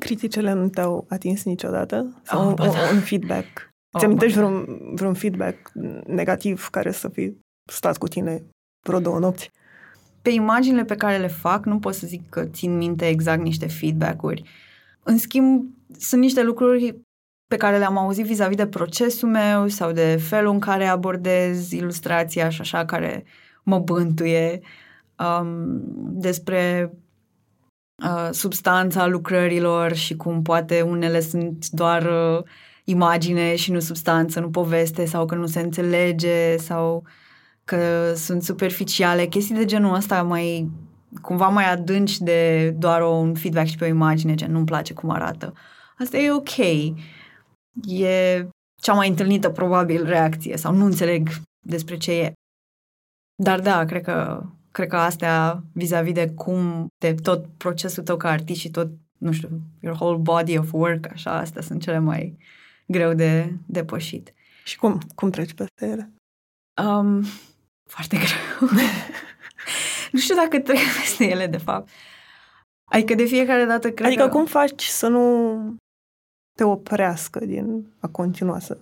[0.00, 2.20] Criticele nu te-au atins niciodată?
[2.22, 2.64] Sau oh, un, da.
[2.92, 3.70] un feedback?
[3.90, 5.70] Oh, Ți amintești vreun, vreun feedback
[6.06, 8.42] negativ care să fi stat cu tine
[8.86, 9.50] vreo două nopți?
[10.22, 13.66] Pe imaginile pe care le fac, nu pot să zic că țin minte exact niște
[13.66, 14.42] feedback-uri.
[15.02, 15.64] În schimb,
[15.98, 17.00] sunt niște lucruri
[17.46, 22.48] pe care le-am auzit vis-a-vis de procesul meu sau de felul în care abordez ilustrația
[22.48, 24.60] și așa, care uh, mă bântuie,
[25.18, 26.92] um, despre
[28.04, 32.44] uh, substanța lucrărilor și cum poate unele sunt doar uh,
[32.84, 37.04] imagine și nu substanță, nu poveste sau că nu se înțelege sau
[37.64, 40.70] că sunt superficiale, chestii de genul ăsta mai
[41.20, 45.10] cumva mai adânci de doar un feedback și pe o imagine, gen nu-mi place cum
[45.10, 45.52] arată.
[45.98, 46.56] asta e ok.
[47.86, 48.48] E
[48.82, 51.28] cea mai întâlnită probabil reacție sau nu înțeleg
[51.66, 52.32] despre ce e.
[53.42, 58.28] Dar da, cred că, cred că astea vis-a-vis de cum de tot procesul tău ca
[58.28, 62.38] artist și tot, nu știu, your whole body of work, așa, astea sunt cele mai
[62.86, 64.34] greu de depășit.
[64.64, 66.12] Și cum, cum treci peste ele?
[66.82, 67.24] Um,
[67.90, 68.68] foarte greu.
[70.12, 71.88] nu știu dacă trec peste ele, de fapt.
[72.90, 74.28] Adică de fiecare dată cred Adică că...
[74.28, 75.76] cum faci să nu
[76.56, 78.78] te oprească din a continua să,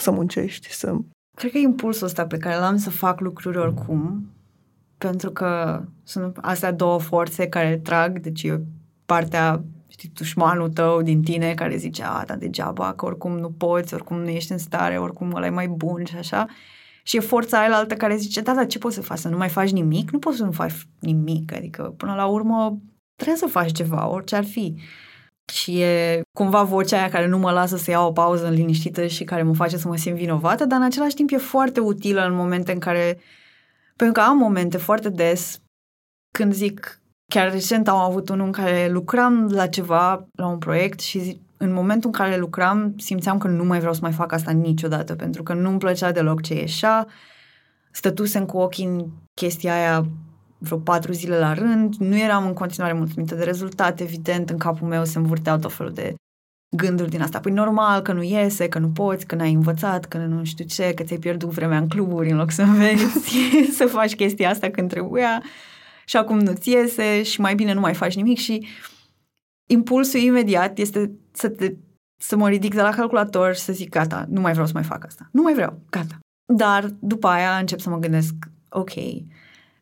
[0.00, 0.96] să muncești, să...
[1.34, 4.30] Cred că impulsul ăsta pe care l-am să fac lucruri oricum,
[4.98, 8.60] pentru că sunt astea două forțe care trag, deci e
[9.06, 13.94] partea, știi, dușmanul tău din tine care zice, a, dar degeaba, că oricum nu poți,
[13.94, 16.46] oricum nu ești în stare, oricum ăla e mai bun și așa.
[17.02, 19.18] Și e forța aia altă care zice, da, da, ce poți să faci?
[19.18, 20.10] Să nu mai faci nimic?
[20.10, 21.52] Nu poți să nu faci nimic.
[21.54, 22.78] Adică, până la urmă,
[23.14, 24.74] trebuie să faci ceva, orice ar fi.
[25.52, 29.06] Și e cumva vocea aia care nu mă lasă să iau o pauză în liniștită
[29.06, 32.26] și care mă face să mă simt vinovată, dar în același timp e foarte utilă
[32.26, 33.18] în momente în care...
[33.96, 35.60] Pentru că am momente foarte des
[36.30, 37.00] când zic,
[37.32, 41.40] chiar recent am avut unul în care lucram la ceva, la un proiect și zic,
[41.56, 45.14] în momentul în care lucram simțeam că nu mai vreau să mai fac asta niciodată,
[45.14, 47.06] pentru că nu-mi plăcea deloc ce ieșea,
[47.90, 50.06] stătusem cu ochii în chestia aia
[50.62, 54.88] vreo patru zile la rând, nu eram în continuare mulțumită de rezultat, evident, în capul
[54.88, 56.14] meu se învârteau tot felul de
[56.76, 57.40] gânduri din asta.
[57.40, 60.94] Păi normal că nu iese, că nu poți, că n-ai învățat, că nu știu ce,
[60.94, 63.38] că ți-ai pierdut vremea în cluburi în loc să înveți
[63.78, 65.42] să faci chestia asta când trebuia
[66.04, 68.66] și acum nu-ți iese și mai bine nu mai faci nimic și
[69.70, 71.74] impulsul imediat este să, te,
[72.16, 74.82] să mă ridic de la calculator și să zic gata, nu mai vreau să mai
[74.82, 75.28] fac asta.
[75.32, 76.18] Nu mai vreau, gata.
[76.54, 78.34] Dar după aia încep să mă gândesc,
[78.68, 78.92] ok,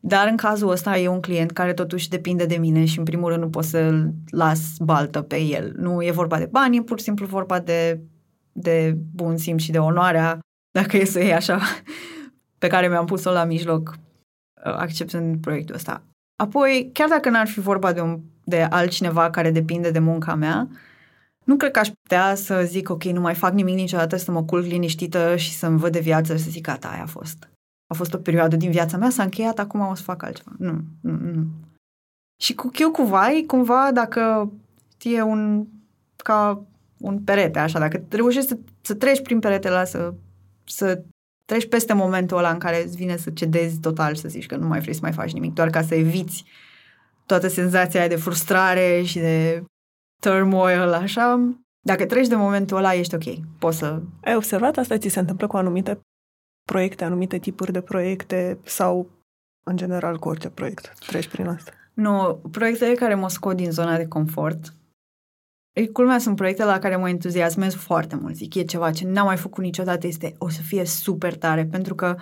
[0.03, 3.29] dar în cazul ăsta e un client care totuși depinde de mine și în primul
[3.29, 5.73] rând nu pot să-l las baltă pe el.
[5.77, 8.01] Nu e vorba de bani, e pur și simplu vorba de,
[8.51, 10.39] de bun simț și de onoarea,
[10.71, 11.59] dacă e să iei așa,
[12.57, 13.89] pe care mi-am pus-o la mijloc
[14.65, 16.03] uh, acceptând proiectul ăsta.
[16.35, 20.67] Apoi, chiar dacă n-ar fi vorba de, un, de altcineva care depinde de munca mea,
[21.43, 24.43] nu cred că aș putea să zic, ok, nu mai fac nimic niciodată, să mă
[24.43, 27.49] culc liniștită și să-mi văd de viață și să zic, gata, aia a fost
[27.91, 30.51] a fost o perioadă din viața mea, s-a încheiat, acum o să fac altceva.
[30.57, 31.45] Nu, nu, nu.
[32.41, 34.51] Și cu chiu cu vai, cumva, dacă
[35.01, 35.67] e un,
[36.15, 36.65] ca
[36.97, 40.13] un perete, așa, dacă reușești să, să treci prin peretele ăla, să,
[40.63, 41.03] să
[41.45, 44.55] treci peste momentul ăla în care îți vine să cedezi total și să zici că
[44.55, 46.45] nu mai vrei să mai faci nimic, doar ca să eviți
[47.25, 49.63] toată senzația aia de frustrare și de
[50.19, 53.57] turmoil, așa, dacă treci de momentul ăla, ești ok.
[53.59, 54.01] Poți să...
[54.23, 54.97] Ai observat asta?
[54.97, 55.99] Ți se întâmplă cu anumite
[56.71, 59.09] proiecte, anumite tipuri de proiecte sau
[59.63, 61.71] în general cu orice proiect treci prin asta?
[61.93, 64.73] Nu, proiectele care mă scot din zona de confort.
[65.73, 68.35] E culmea, sunt proiecte la care mă entuziasmez foarte mult.
[68.35, 71.95] Zic, e ceva ce n-am mai făcut niciodată, este, o să fie super tare, pentru
[71.95, 72.15] că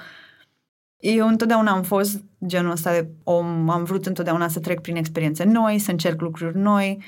[0.97, 5.43] eu întotdeauna am fost genul ăsta de om, am vrut întotdeauna să trec prin experiențe
[5.43, 7.03] noi, să încerc lucruri noi.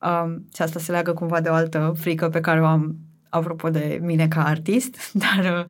[0.00, 2.96] Um, și asta se leagă cumva de o altă frică pe care o am
[3.28, 5.64] apropo de mine ca artist, dar uh,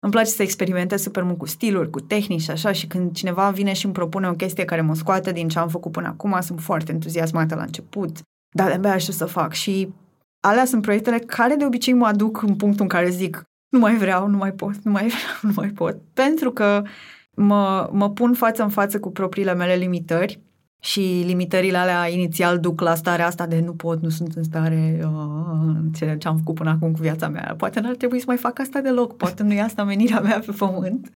[0.00, 3.50] îmi place să experimentez super mult cu stiluri, cu tehnici și așa și când cineva
[3.50, 6.40] vine și îmi propune o chestie care mă scoate din ce am făcut până acum,
[6.40, 8.18] sunt foarte entuziasmată la început,
[8.54, 9.52] dar de-abia aștept să fac.
[9.52, 9.92] Și
[10.40, 13.96] alea sunt proiectele care de obicei mă aduc în punctul în care zic nu mai
[13.96, 16.82] vreau, nu mai pot, nu mai vreau, nu mai pot, pentru că
[17.30, 20.40] mă, mă pun față în față cu propriile mele limitări
[20.80, 25.00] și limitările alea inițial duc la starea asta de nu pot, nu sunt în stare
[25.04, 27.54] uh, ce, ce am făcut până acum cu viața mea.
[27.56, 30.52] Poate n-ar trebui să mai fac asta deloc, poate nu e asta menirea mea pe
[30.52, 31.12] pământ.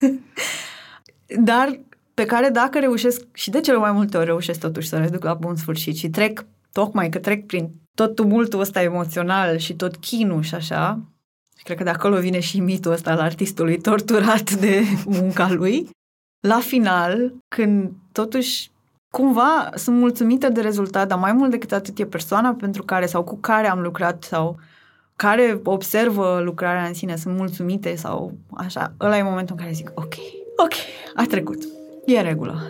[1.43, 1.79] Dar
[2.13, 5.23] pe care dacă reușesc, și de cele mai multe ori reușesc totuși să le duc
[5.23, 9.95] la bun sfârșit și trec, tocmai că trec prin tot tumultul ăsta emoțional și tot
[9.95, 10.99] chinul și așa,
[11.57, 15.89] și cred că de acolo vine și mitul ăsta al artistului torturat de munca lui,
[16.39, 18.71] la final, când totuși
[19.17, 23.23] cumva sunt mulțumită de rezultat, dar mai mult decât atât e persoana pentru care sau
[23.23, 24.59] cu care am lucrat sau
[25.15, 29.91] care observă lucrarea în sine, sunt mulțumite sau așa, ăla e momentul în care zic,
[29.95, 30.13] ok,
[30.57, 30.73] ok,
[31.15, 31.63] a trecut,
[32.05, 32.61] e în regulă,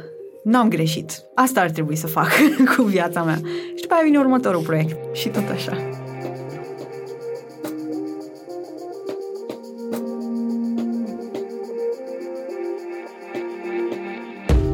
[0.43, 2.29] n-am greșit, asta ar trebui să fac
[2.75, 3.39] cu viața mea.
[3.75, 5.15] Și după aia vine următorul proiect.
[5.15, 6.02] Și tot așa.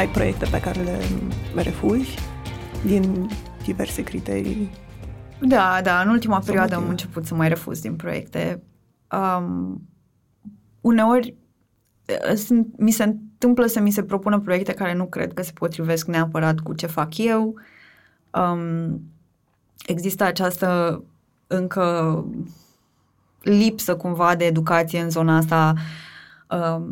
[0.00, 0.80] Ai proiecte pe care
[1.54, 2.18] le refuzi
[2.84, 3.30] din
[3.64, 4.70] diverse criterii?
[5.40, 6.00] Da, da.
[6.00, 8.62] În ultima perioadă am început să mai refuz din proiecte.
[9.12, 9.88] Um,
[10.80, 11.34] uneori
[12.28, 15.52] uh, sunt, mi se întâmplă să mi se propună proiecte care nu cred că se
[15.54, 17.54] potrivesc neapărat cu ce fac eu.
[18.30, 19.02] Um,
[19.86, 21.02] există această
[21.46, 22.24] încă
[23.40, 25.78] lipsă cumva de educație în zona asta um,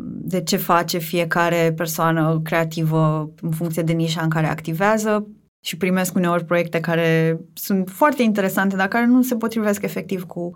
[0.05, 5.27] de ce face fiecare persoană creativă în funcție de nișa în care activează
[5.61, 10.51] și primesc uneori proiecte care sunt foarte interesante, dar care nu se potrivesc efectiv cu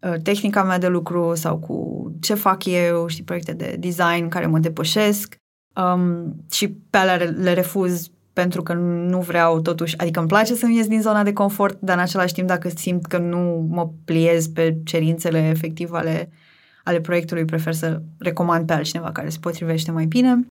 [0.00, 4.46] uh, tehnica mea de lucru sau cu ce fac eu, știi, proiecte de design care
[4.46, 5.36] mă depășesc.
[5.94, 10.76] Um, și pe alea le refuz pentru că nu vreau totuși, adică îmi place să-mi
[10.76, 14.46] ies din zona de confort, dar în același timp dacă simt că nu mă pliez
[14.46, 16.30] pe cerințele efectiv ale,
[16.84, 20.46] ale proiectului, prefer să recomand pe altcineva care se potrivește mai bine.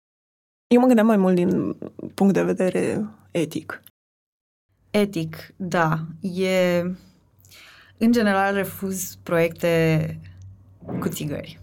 [0.67, 1.77] Eu mă gândeam mai mult din
[2.15, 3.83] punct de vedere etic.
[4.91, 5.99] Etic, da.
[6.21, 6.81] E...
[7.99, 10.21] În general refuz proiecte
[10.99, 11.61] cu țigări.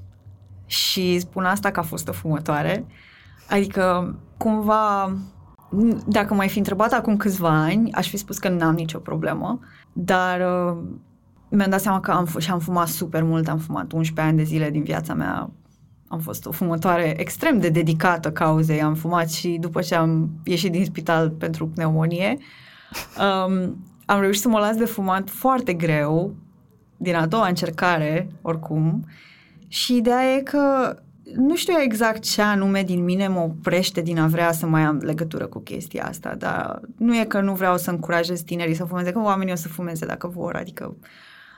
[0.65, 2.85] Și spun asta că a fost o fumătoare.
[3.49, 5.17] Adică, cumva,
[6.07, 9.59] dacă mai fi întrebat acum câțiva ani, aș fi spus că n-am nicio problemă,
[9.93, 10.83] dar uh,
[11.49, 14.43] mi-am dat seama că am, și am fumat super mult, am fumat 11 ani de
[14.43, 15.49] zile din viața mea,
[16.07, 20.71] am fost o fumătoare extrem de dedicată cauzei, am fumat și după ce am ieșit
[20.71, 22.37] din spital pentru pneumonie,
[23.17, 26.35] um, am reușit să mă las de fumat foarte greu,
[26.97, 29.05] din a doua încercare, oricum,
[29.67, 30.95] și ideea e că
[31.35, 34.97] nu știu exact ce anume din mine mă oprește din a vrea să mai am
[34.97, 39.11] legătură cu chestia asta, dar nu e că nu vreau să încurajez tinerii să fumeze,
[39.11, 40.95] că oamenii o să fumeze dacă vor, adică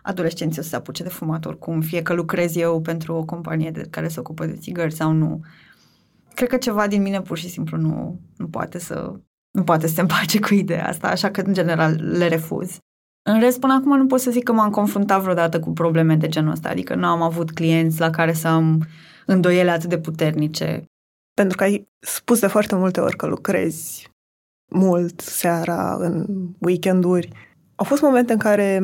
[0.02, 3.72] adolescenții o să se apuce de fumat oricum, fie că lucrez eu pentru o companie
[3.72, 5.42] de, care se ocupă de țigări sau nu.
[6.34, 9.20] Cred că ceva din mine pur și simplu nu, nu poate să
[9.52, 12.78] nu poate să se împace cu ideea asta, așa că în general le refuz.
[13.30, 16.28] În rest, până acum nu pot să zic că m-am confruntat vreodată cu probleme de
[16.28, 18.86] genul ăsta, adică nu am avut clienți la care să am
[19.26, 20.86] îndoiele atât de puternice.
[21.34, 24.10] Pentru că ai spus de foarte multe ori că lucrezi
[24.74, 26.26] mult seara, în
[26.60, 27.30] weekenduri.
[27.82, 28.82] Au fost momente în care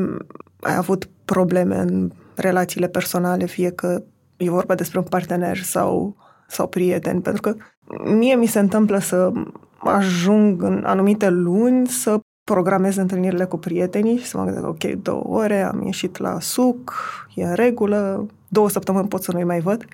[0.59, 4.03] ai avut probleme în relațiile personale, fie că
[4.37, 6.15] e vorba despre un partener sau,
[6.47, 7.55] sau prieten, pentru că
[8.03, 9.31] mie mi se întâmplă să
[9.77, 15.23] ajung în anumite luni să programez întâlnirile cu prietenii și să mă gândesc, ok, două
[15.27, 16.93] ore, am ieșit la suc,
[17.35, 19.85] e în regulă, două săptămâni pot să nu-i mai văd.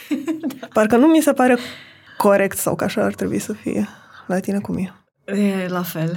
[0.60, 0.66] da.
[0.72, 1.56] Parcă nu mi se pare
[2.16, 3.88] corect sau că așa ar trebui să fie.
[4.26, 4.94] La tine cum e?
[5.34, 6.16] E la fel.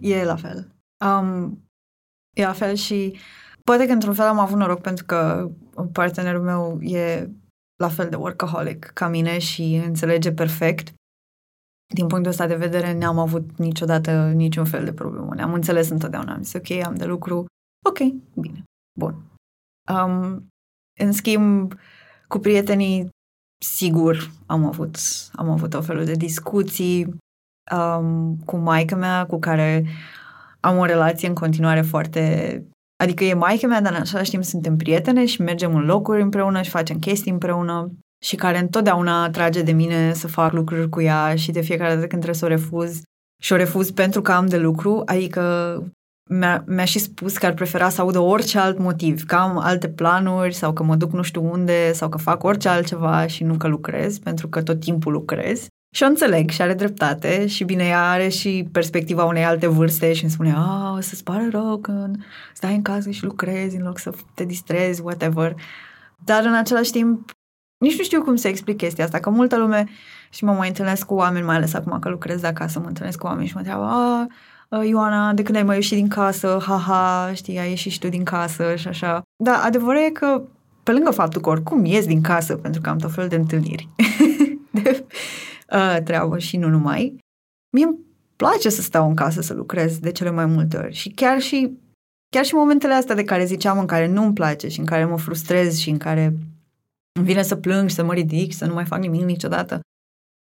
[0.00, 0.72] E la fel.
[1.04, 1.62] Um,
[2.36, 3.16] e la fel și
[3.64, 5.50] poate că într-un fel am avut noroc pentru că
[5.92, 7.30] partenerul meu e
[7.82, 10.92] la fel de workaholic ca mine și înțelege perfect
[11.94, 15.34] din punctul ăsta de vedere, n-am avut niciodată niciun fel de problemă.
[15.34, 16.32] Ne-am înțeles întotdeauna.
[16.32, 17.44] Am zis, ok, am de lucru.
[17.86, 17.98] Ok,
[18.34, 18.62] bine,
[18.98, 19.14] bun.
[19.92, 20.48] Um,
[21.00, 21.74] în schimb,
[22.28, 23.08] cu prietenii,
[23.64, 24.96] sigur, am avut,
[25.32, 27.14] am avut o felul de discuții
[27.76, 29.86] um, cu maica mea, cu care
[30.62, 32.62] am o relație în continuare foarte...
[33.02, 36.62] Adică e maica mea, dar în același timp suntem prietene și mergem în locuri împreună
[36.62, 37.90] și facem chestii împreună
[38.24, 42.06] și care întotdeauna trage de mine să fac lucruri cu ea și de fiecare dată
[42.06, 43.00] când trebuie să o refuz
[43.42, 45.42] și o refuz pentru că am de lucru, adică
[46.30, 49.88] mi-a, mi-a și spus că ar prefera să audă orice alt motiv, că am alte
[49.88, 53.56] planuri sau că mă duc nu știu unde sau că fac orice altceva și nu
[53.56, 55.66] că lucrez, pentru că tot timpul lucrez.
[55.94, 60.12] Și o înțeleg și are dreptate și bine, ea are și perspectiva unei alte vârste
[60.12, 62.24] și îmi spune, a, o să-ți pare rău când
[62.54, 65.54] stai în casă și lucrezi în loc să te distrezi, whatever.
[66.24, 67.30] Dar în același timp
[67.78, 69.88] nici nu știu cum să explic chestia asta, că multă lume
[70.30, 73.18] și mă mai întâlnesc cu oameni, mai ales acum că lucrez de acasă, mă întâlnesc
[73.18, 74.28] cu oameni și mă întreabă, a,
[74.84, 78.24] Ioana, de când ai mai ieșit din casă, haha, știi, ai ieșit și tu din
[78.24, 79.22] casă și așa.
[79.36, 80.42] Da, adevărul e că,
[80.82, 83.88] pe lângă faptul că oricum ies din casă, pentru că am tot felul de întâlniri
[84.82, 85.04] de
[85.72, 87.16] uh, treabă și nu numai,
[87.76, 87.98] mie îmi
[88.36, 91.78] place să stau în casă să lucrez de cele mai multe ori și chiar și
[92.28, 95.18] chiar și momentele astea de care ziceam în care nu-mi place și în care mă
[95.18, 96.24] frustrez și în care
[97.12, 99.80] îmi vine să plâng și să mă ridic și să nu mai fac nimic niciodată.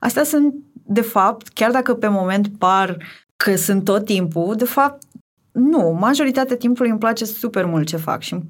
[0.03, 2.97] Astea sunt, de fapt, chiar dacă pe moment par
[3.37, 5.03] că sunt tot timpul, de fapt,
[5.53, 5.91] nu.
[5.93, 8.43] Majoritatea timpului îmi place super mult ce fac și îmi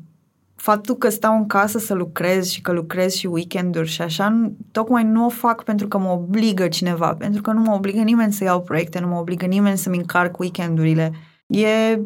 [0.62, 5.04] faptul că stau în casă să lucrez și că lucrez și weekenduri și așa, tocmai
[5.04, 8.44] nu o fac pentru că mă obligă cineva, pentru că nu mă obligă nimeni să
[8.44, 11.12] iau proiecte, nu mă obligă nimeni să-mi încarc weekendurile.
[11.46, 12.00] E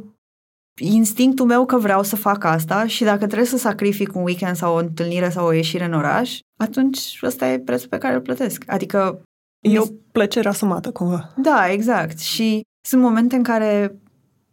[0.81, 4.75] instinctul meu că vreau să fac asta și dacă trebuie să sacrific un weekend sau
[4.75, 8.65] o întâlnire sau o ieșire în oraș, atunci ăsta e prețul pe care îl plătesc.
[8.67, 9.23] Adică...
[9.61, 11.33] E o plăcere asumată, cumva.
[11.37, 12.19] Da, exact.
[12.19, 13.99] Și sunt momente în care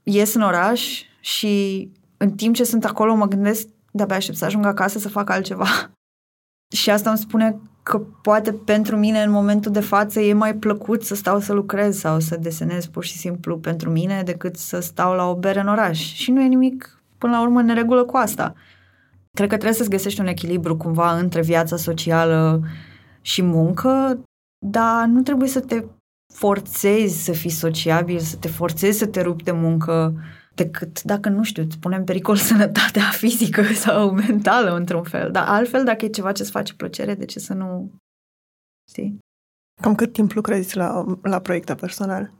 [0.03, 1.87] ies în oraș și
[2.17, 5.65] în timp ce sunt acolo mă gândesc de-abia aștept să ajung acasă să fac altceva.
[6.79, 11.03] și asta îmi spune că poate pentru mine în momentul de față e mai plăcut
[11.03, 15.13] să stau să lucrez sau să desenez pur și simplu pentru mine decât să stau
[15.13, 15.99] la o bere în oraș.
[16.13, 18.53] Și nu e nimic până la urmă în neregulă cu asta.
[19.31, 22.61] Cred că trebuie să-ți găsești un echilibru cumva între viața socială
[23.21, 24.19] și muncă,
[24.65, 25.83] dar nu trebuie să te
[26.33, 30.13] forțezi să fii sociabil, să te forțezi să te rupi de muncă,
[30.55, 35.31] decât dacă, nu știu, îți pune în pericol sănătatea fizică sau mentală într-un fel.
[35.31, 37.91] Dar altfel, dacă e ceva ce îți face plăcere, de ce să nu...
[38.89, 39.17] Știi?
[39.81, 42.33] Cam cât timp lucrezi la, la proiecte personale?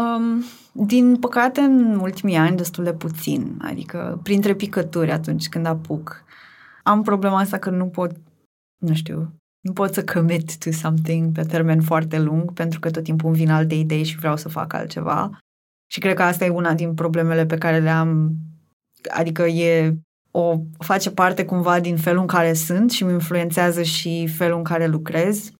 [0.00, 0.42] Um,
[0.86, 3.58] din păcate, în ultimii ani, destul de puțin.
[3.62, 6.24] Adică, printre picături atunci când apuc.
[6.82, 8.16] Am problema asta că nu pot,
[8.82, 13.02] nu știu, nu pot să commit to something pe termen foarte lung, pentru că tot
[13.02, 15.38] timpul îmi vin alte idei și vreau să fac altceva.
[15.86, 18.32] Și cred că asta e una din problemele pe care le am,
[19.10, 19.96] adică e
[20.30, 24.64] o face parte cumva din felul în care sunt și îmi influențează și felul în
[24.64, 25.50] care lucrez.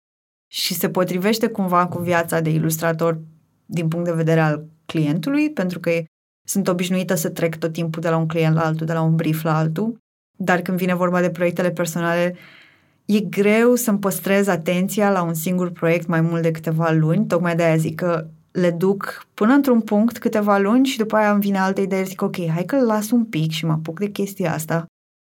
[0.52, 3.20] Și se potrivește cumva cu viața de ilustrator
[3.66, 5.90] din punct de vedere al clientului, pentru că
[6.46, 9.16] sunt obișnuită să trec tot timpul de la un client la altul, de la un
[9.16, 9.98] brief la altul,
[10.38, 12.36] dar când vine vorba de proiectele personale,
[13.04, 17.56] e greu să-mi păstrez atenția la un singur proiect mai mult de câteva luni, tocmai
[17.56, 18.26] de aia zic că
[18.58, 22.22] le duc până într-un punct câteva luni și după aia îmi vine altă idee, zic
[22.22, 24.86] ok, hai că las un pic și mă apuc de chestia asta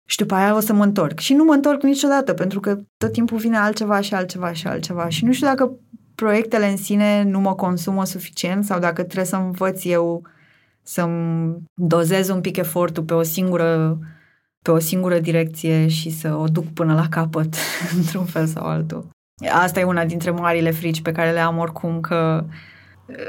[0.09, 1.19] și după aia o să mă întorc.
[1.19, 5.09] Și nu mă întorc niciodată, pentru că tot timpul vine altceva și altceva și altceva
[5.09, 5.73] și nu știu dacă
[6.15, 10.23] proiectele în sine nu mă consumă suficient sau dacă trebuie să învăț eu
[10.83, 13.99] să-mi dozez un pic efortul pe o singură
[14.63, 17.55] pe o singură direcție și să o duc până la capăt,
[17.99, 19.09] într-un fel sau altul.
[19.53, 22.45] Asta e una dintre marile frici pe care le am oricum, că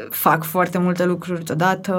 [0.09, 1.95] fac foarte multe lucruri deodată,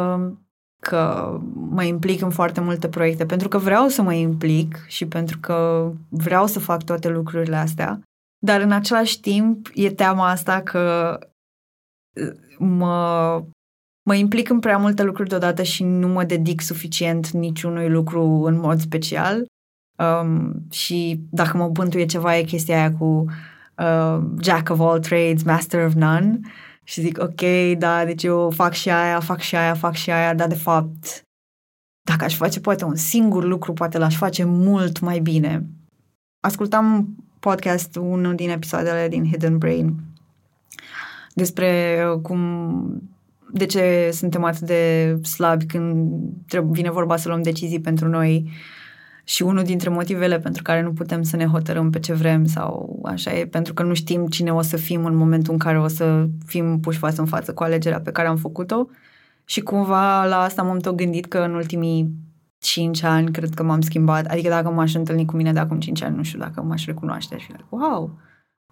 [0.81, 5.39] că mă implic în foarte multe proiecte pentru că vreau să mă implic și pentru
[5.41, 8.01] că vreau să fac toate lucrurile astea,
[8.39, 11.19] dar în același timp e teama asta că
[12.21, 13.45] uh, mă,
[14.03, 18.59] mă implic în prea multe lucruri deodată și nu mă dedic suficient niciunui lucru în
[18.59, 19.47] mod special.
[19.99, 23.25] Um, și dacă mă bântuie ceva e chestia aia cu
[23.79, 26.41] uh, Jack of all trades, master of none.
[26.83, 27.41] Uh, și zic, ok,
[27.79, 31.23] da, deci eu fac și aia, fac și aia, fac și aia, dar de fapt,
[32.07, 35.67] dacă aș face poate un singur lucru, poate l-aș face mult mai bine.
[36.41, 39.95] Ascultam podcast, unul din episoadele din Hidden Brain,
[41.35, 43.03] despre uh, cum,
[43.53, 46.13] de ce suntem atât de slabi când
[46.71, 48.51] vine vorba să luăm decizii pentru noi
[49.25, 53.01] și unul dintre motivele pentru care nu putem să ne hotărâm pe ce vrem sau
[53.05, 55.89] așa e pentru că nu știm cine o să fim în momentul în care o
[55.89, 58.89] să fim puși față în față cu alegerea pe care am făcut-o.
[59.45, 62.11] Și cumva la asta m-am tot gândit că în ultimii
[62.59, 64.27] 5 ani cred că m-am schimbat.
[64.27, 67.39] Adică dacă m-aș întâlni cu mine de acum 5 ani, nu știu dacă m-aș recunoaște.
[67.39, 68.19] Și like, wow,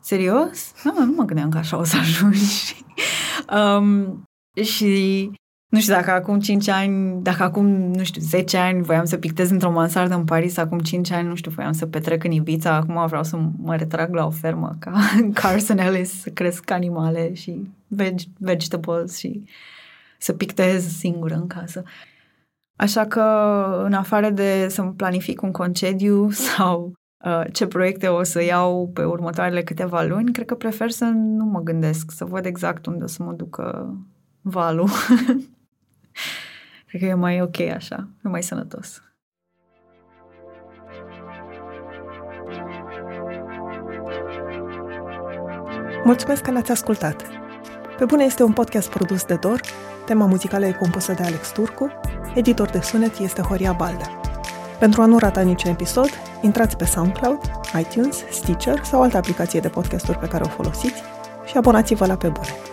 [0.00, 0.72] serios?
[0.84, 2.84] Nu, nu mă gândeam că așa o să ajungi.
[3.56, 4.22] um,
[4.62, 5.30] și
[5.70, 9.50] nu știu, dacă acum 5 ani, dacă acum, nu știu, 10 ani voiam să pictez
[9.50, 13.06] într-o mansardă în Paris, acum 5 ani, nu știu, voiam să petrec în Ibiza, acum
[13.06, 14.92] vreau să mă retrag la o fermă ca
[15.40, 19.44] Carson Ellis, să cresc animale și veg- vegetables și
[20.18, 21.82] să pictez singură în casă.
[22.76, 23.22] Așa că,
[23.84, 26.92] în afară de să-mi planific un concediu sau
[27.24, 31.44] uh, ce proiecte o să iau pe următoarele câteva luni, cred că prefer să nu
[31.44, 33.94] mă gândesc, să văd exact unde o să mă ducă
[34.40, 34.88] valul.
[36.90, 39.02] Cred că e mai ok așa, e mai sănătos.
[46.04, 47.26] Mulțumesc că ne-ați ascultat!
[47.98, 49.60] Pe bune este un podcast produs de Dor,
[50.06, 51.90] tema muzicală e compusă de Alex Turcu,
[52.34, 54.20] editor de sunet este Horia Balda.
[54.78, 56.08] Pentru a nu rata niciun episod,
[56.40, 57.40] intrați pe SoundCloud,
[57.80, 61.02] iTunes, Stitcher sau altă aplicație de podcasturi pe care o folosiți
[61.44, 62.69] și abonați-vă la Pe Bune.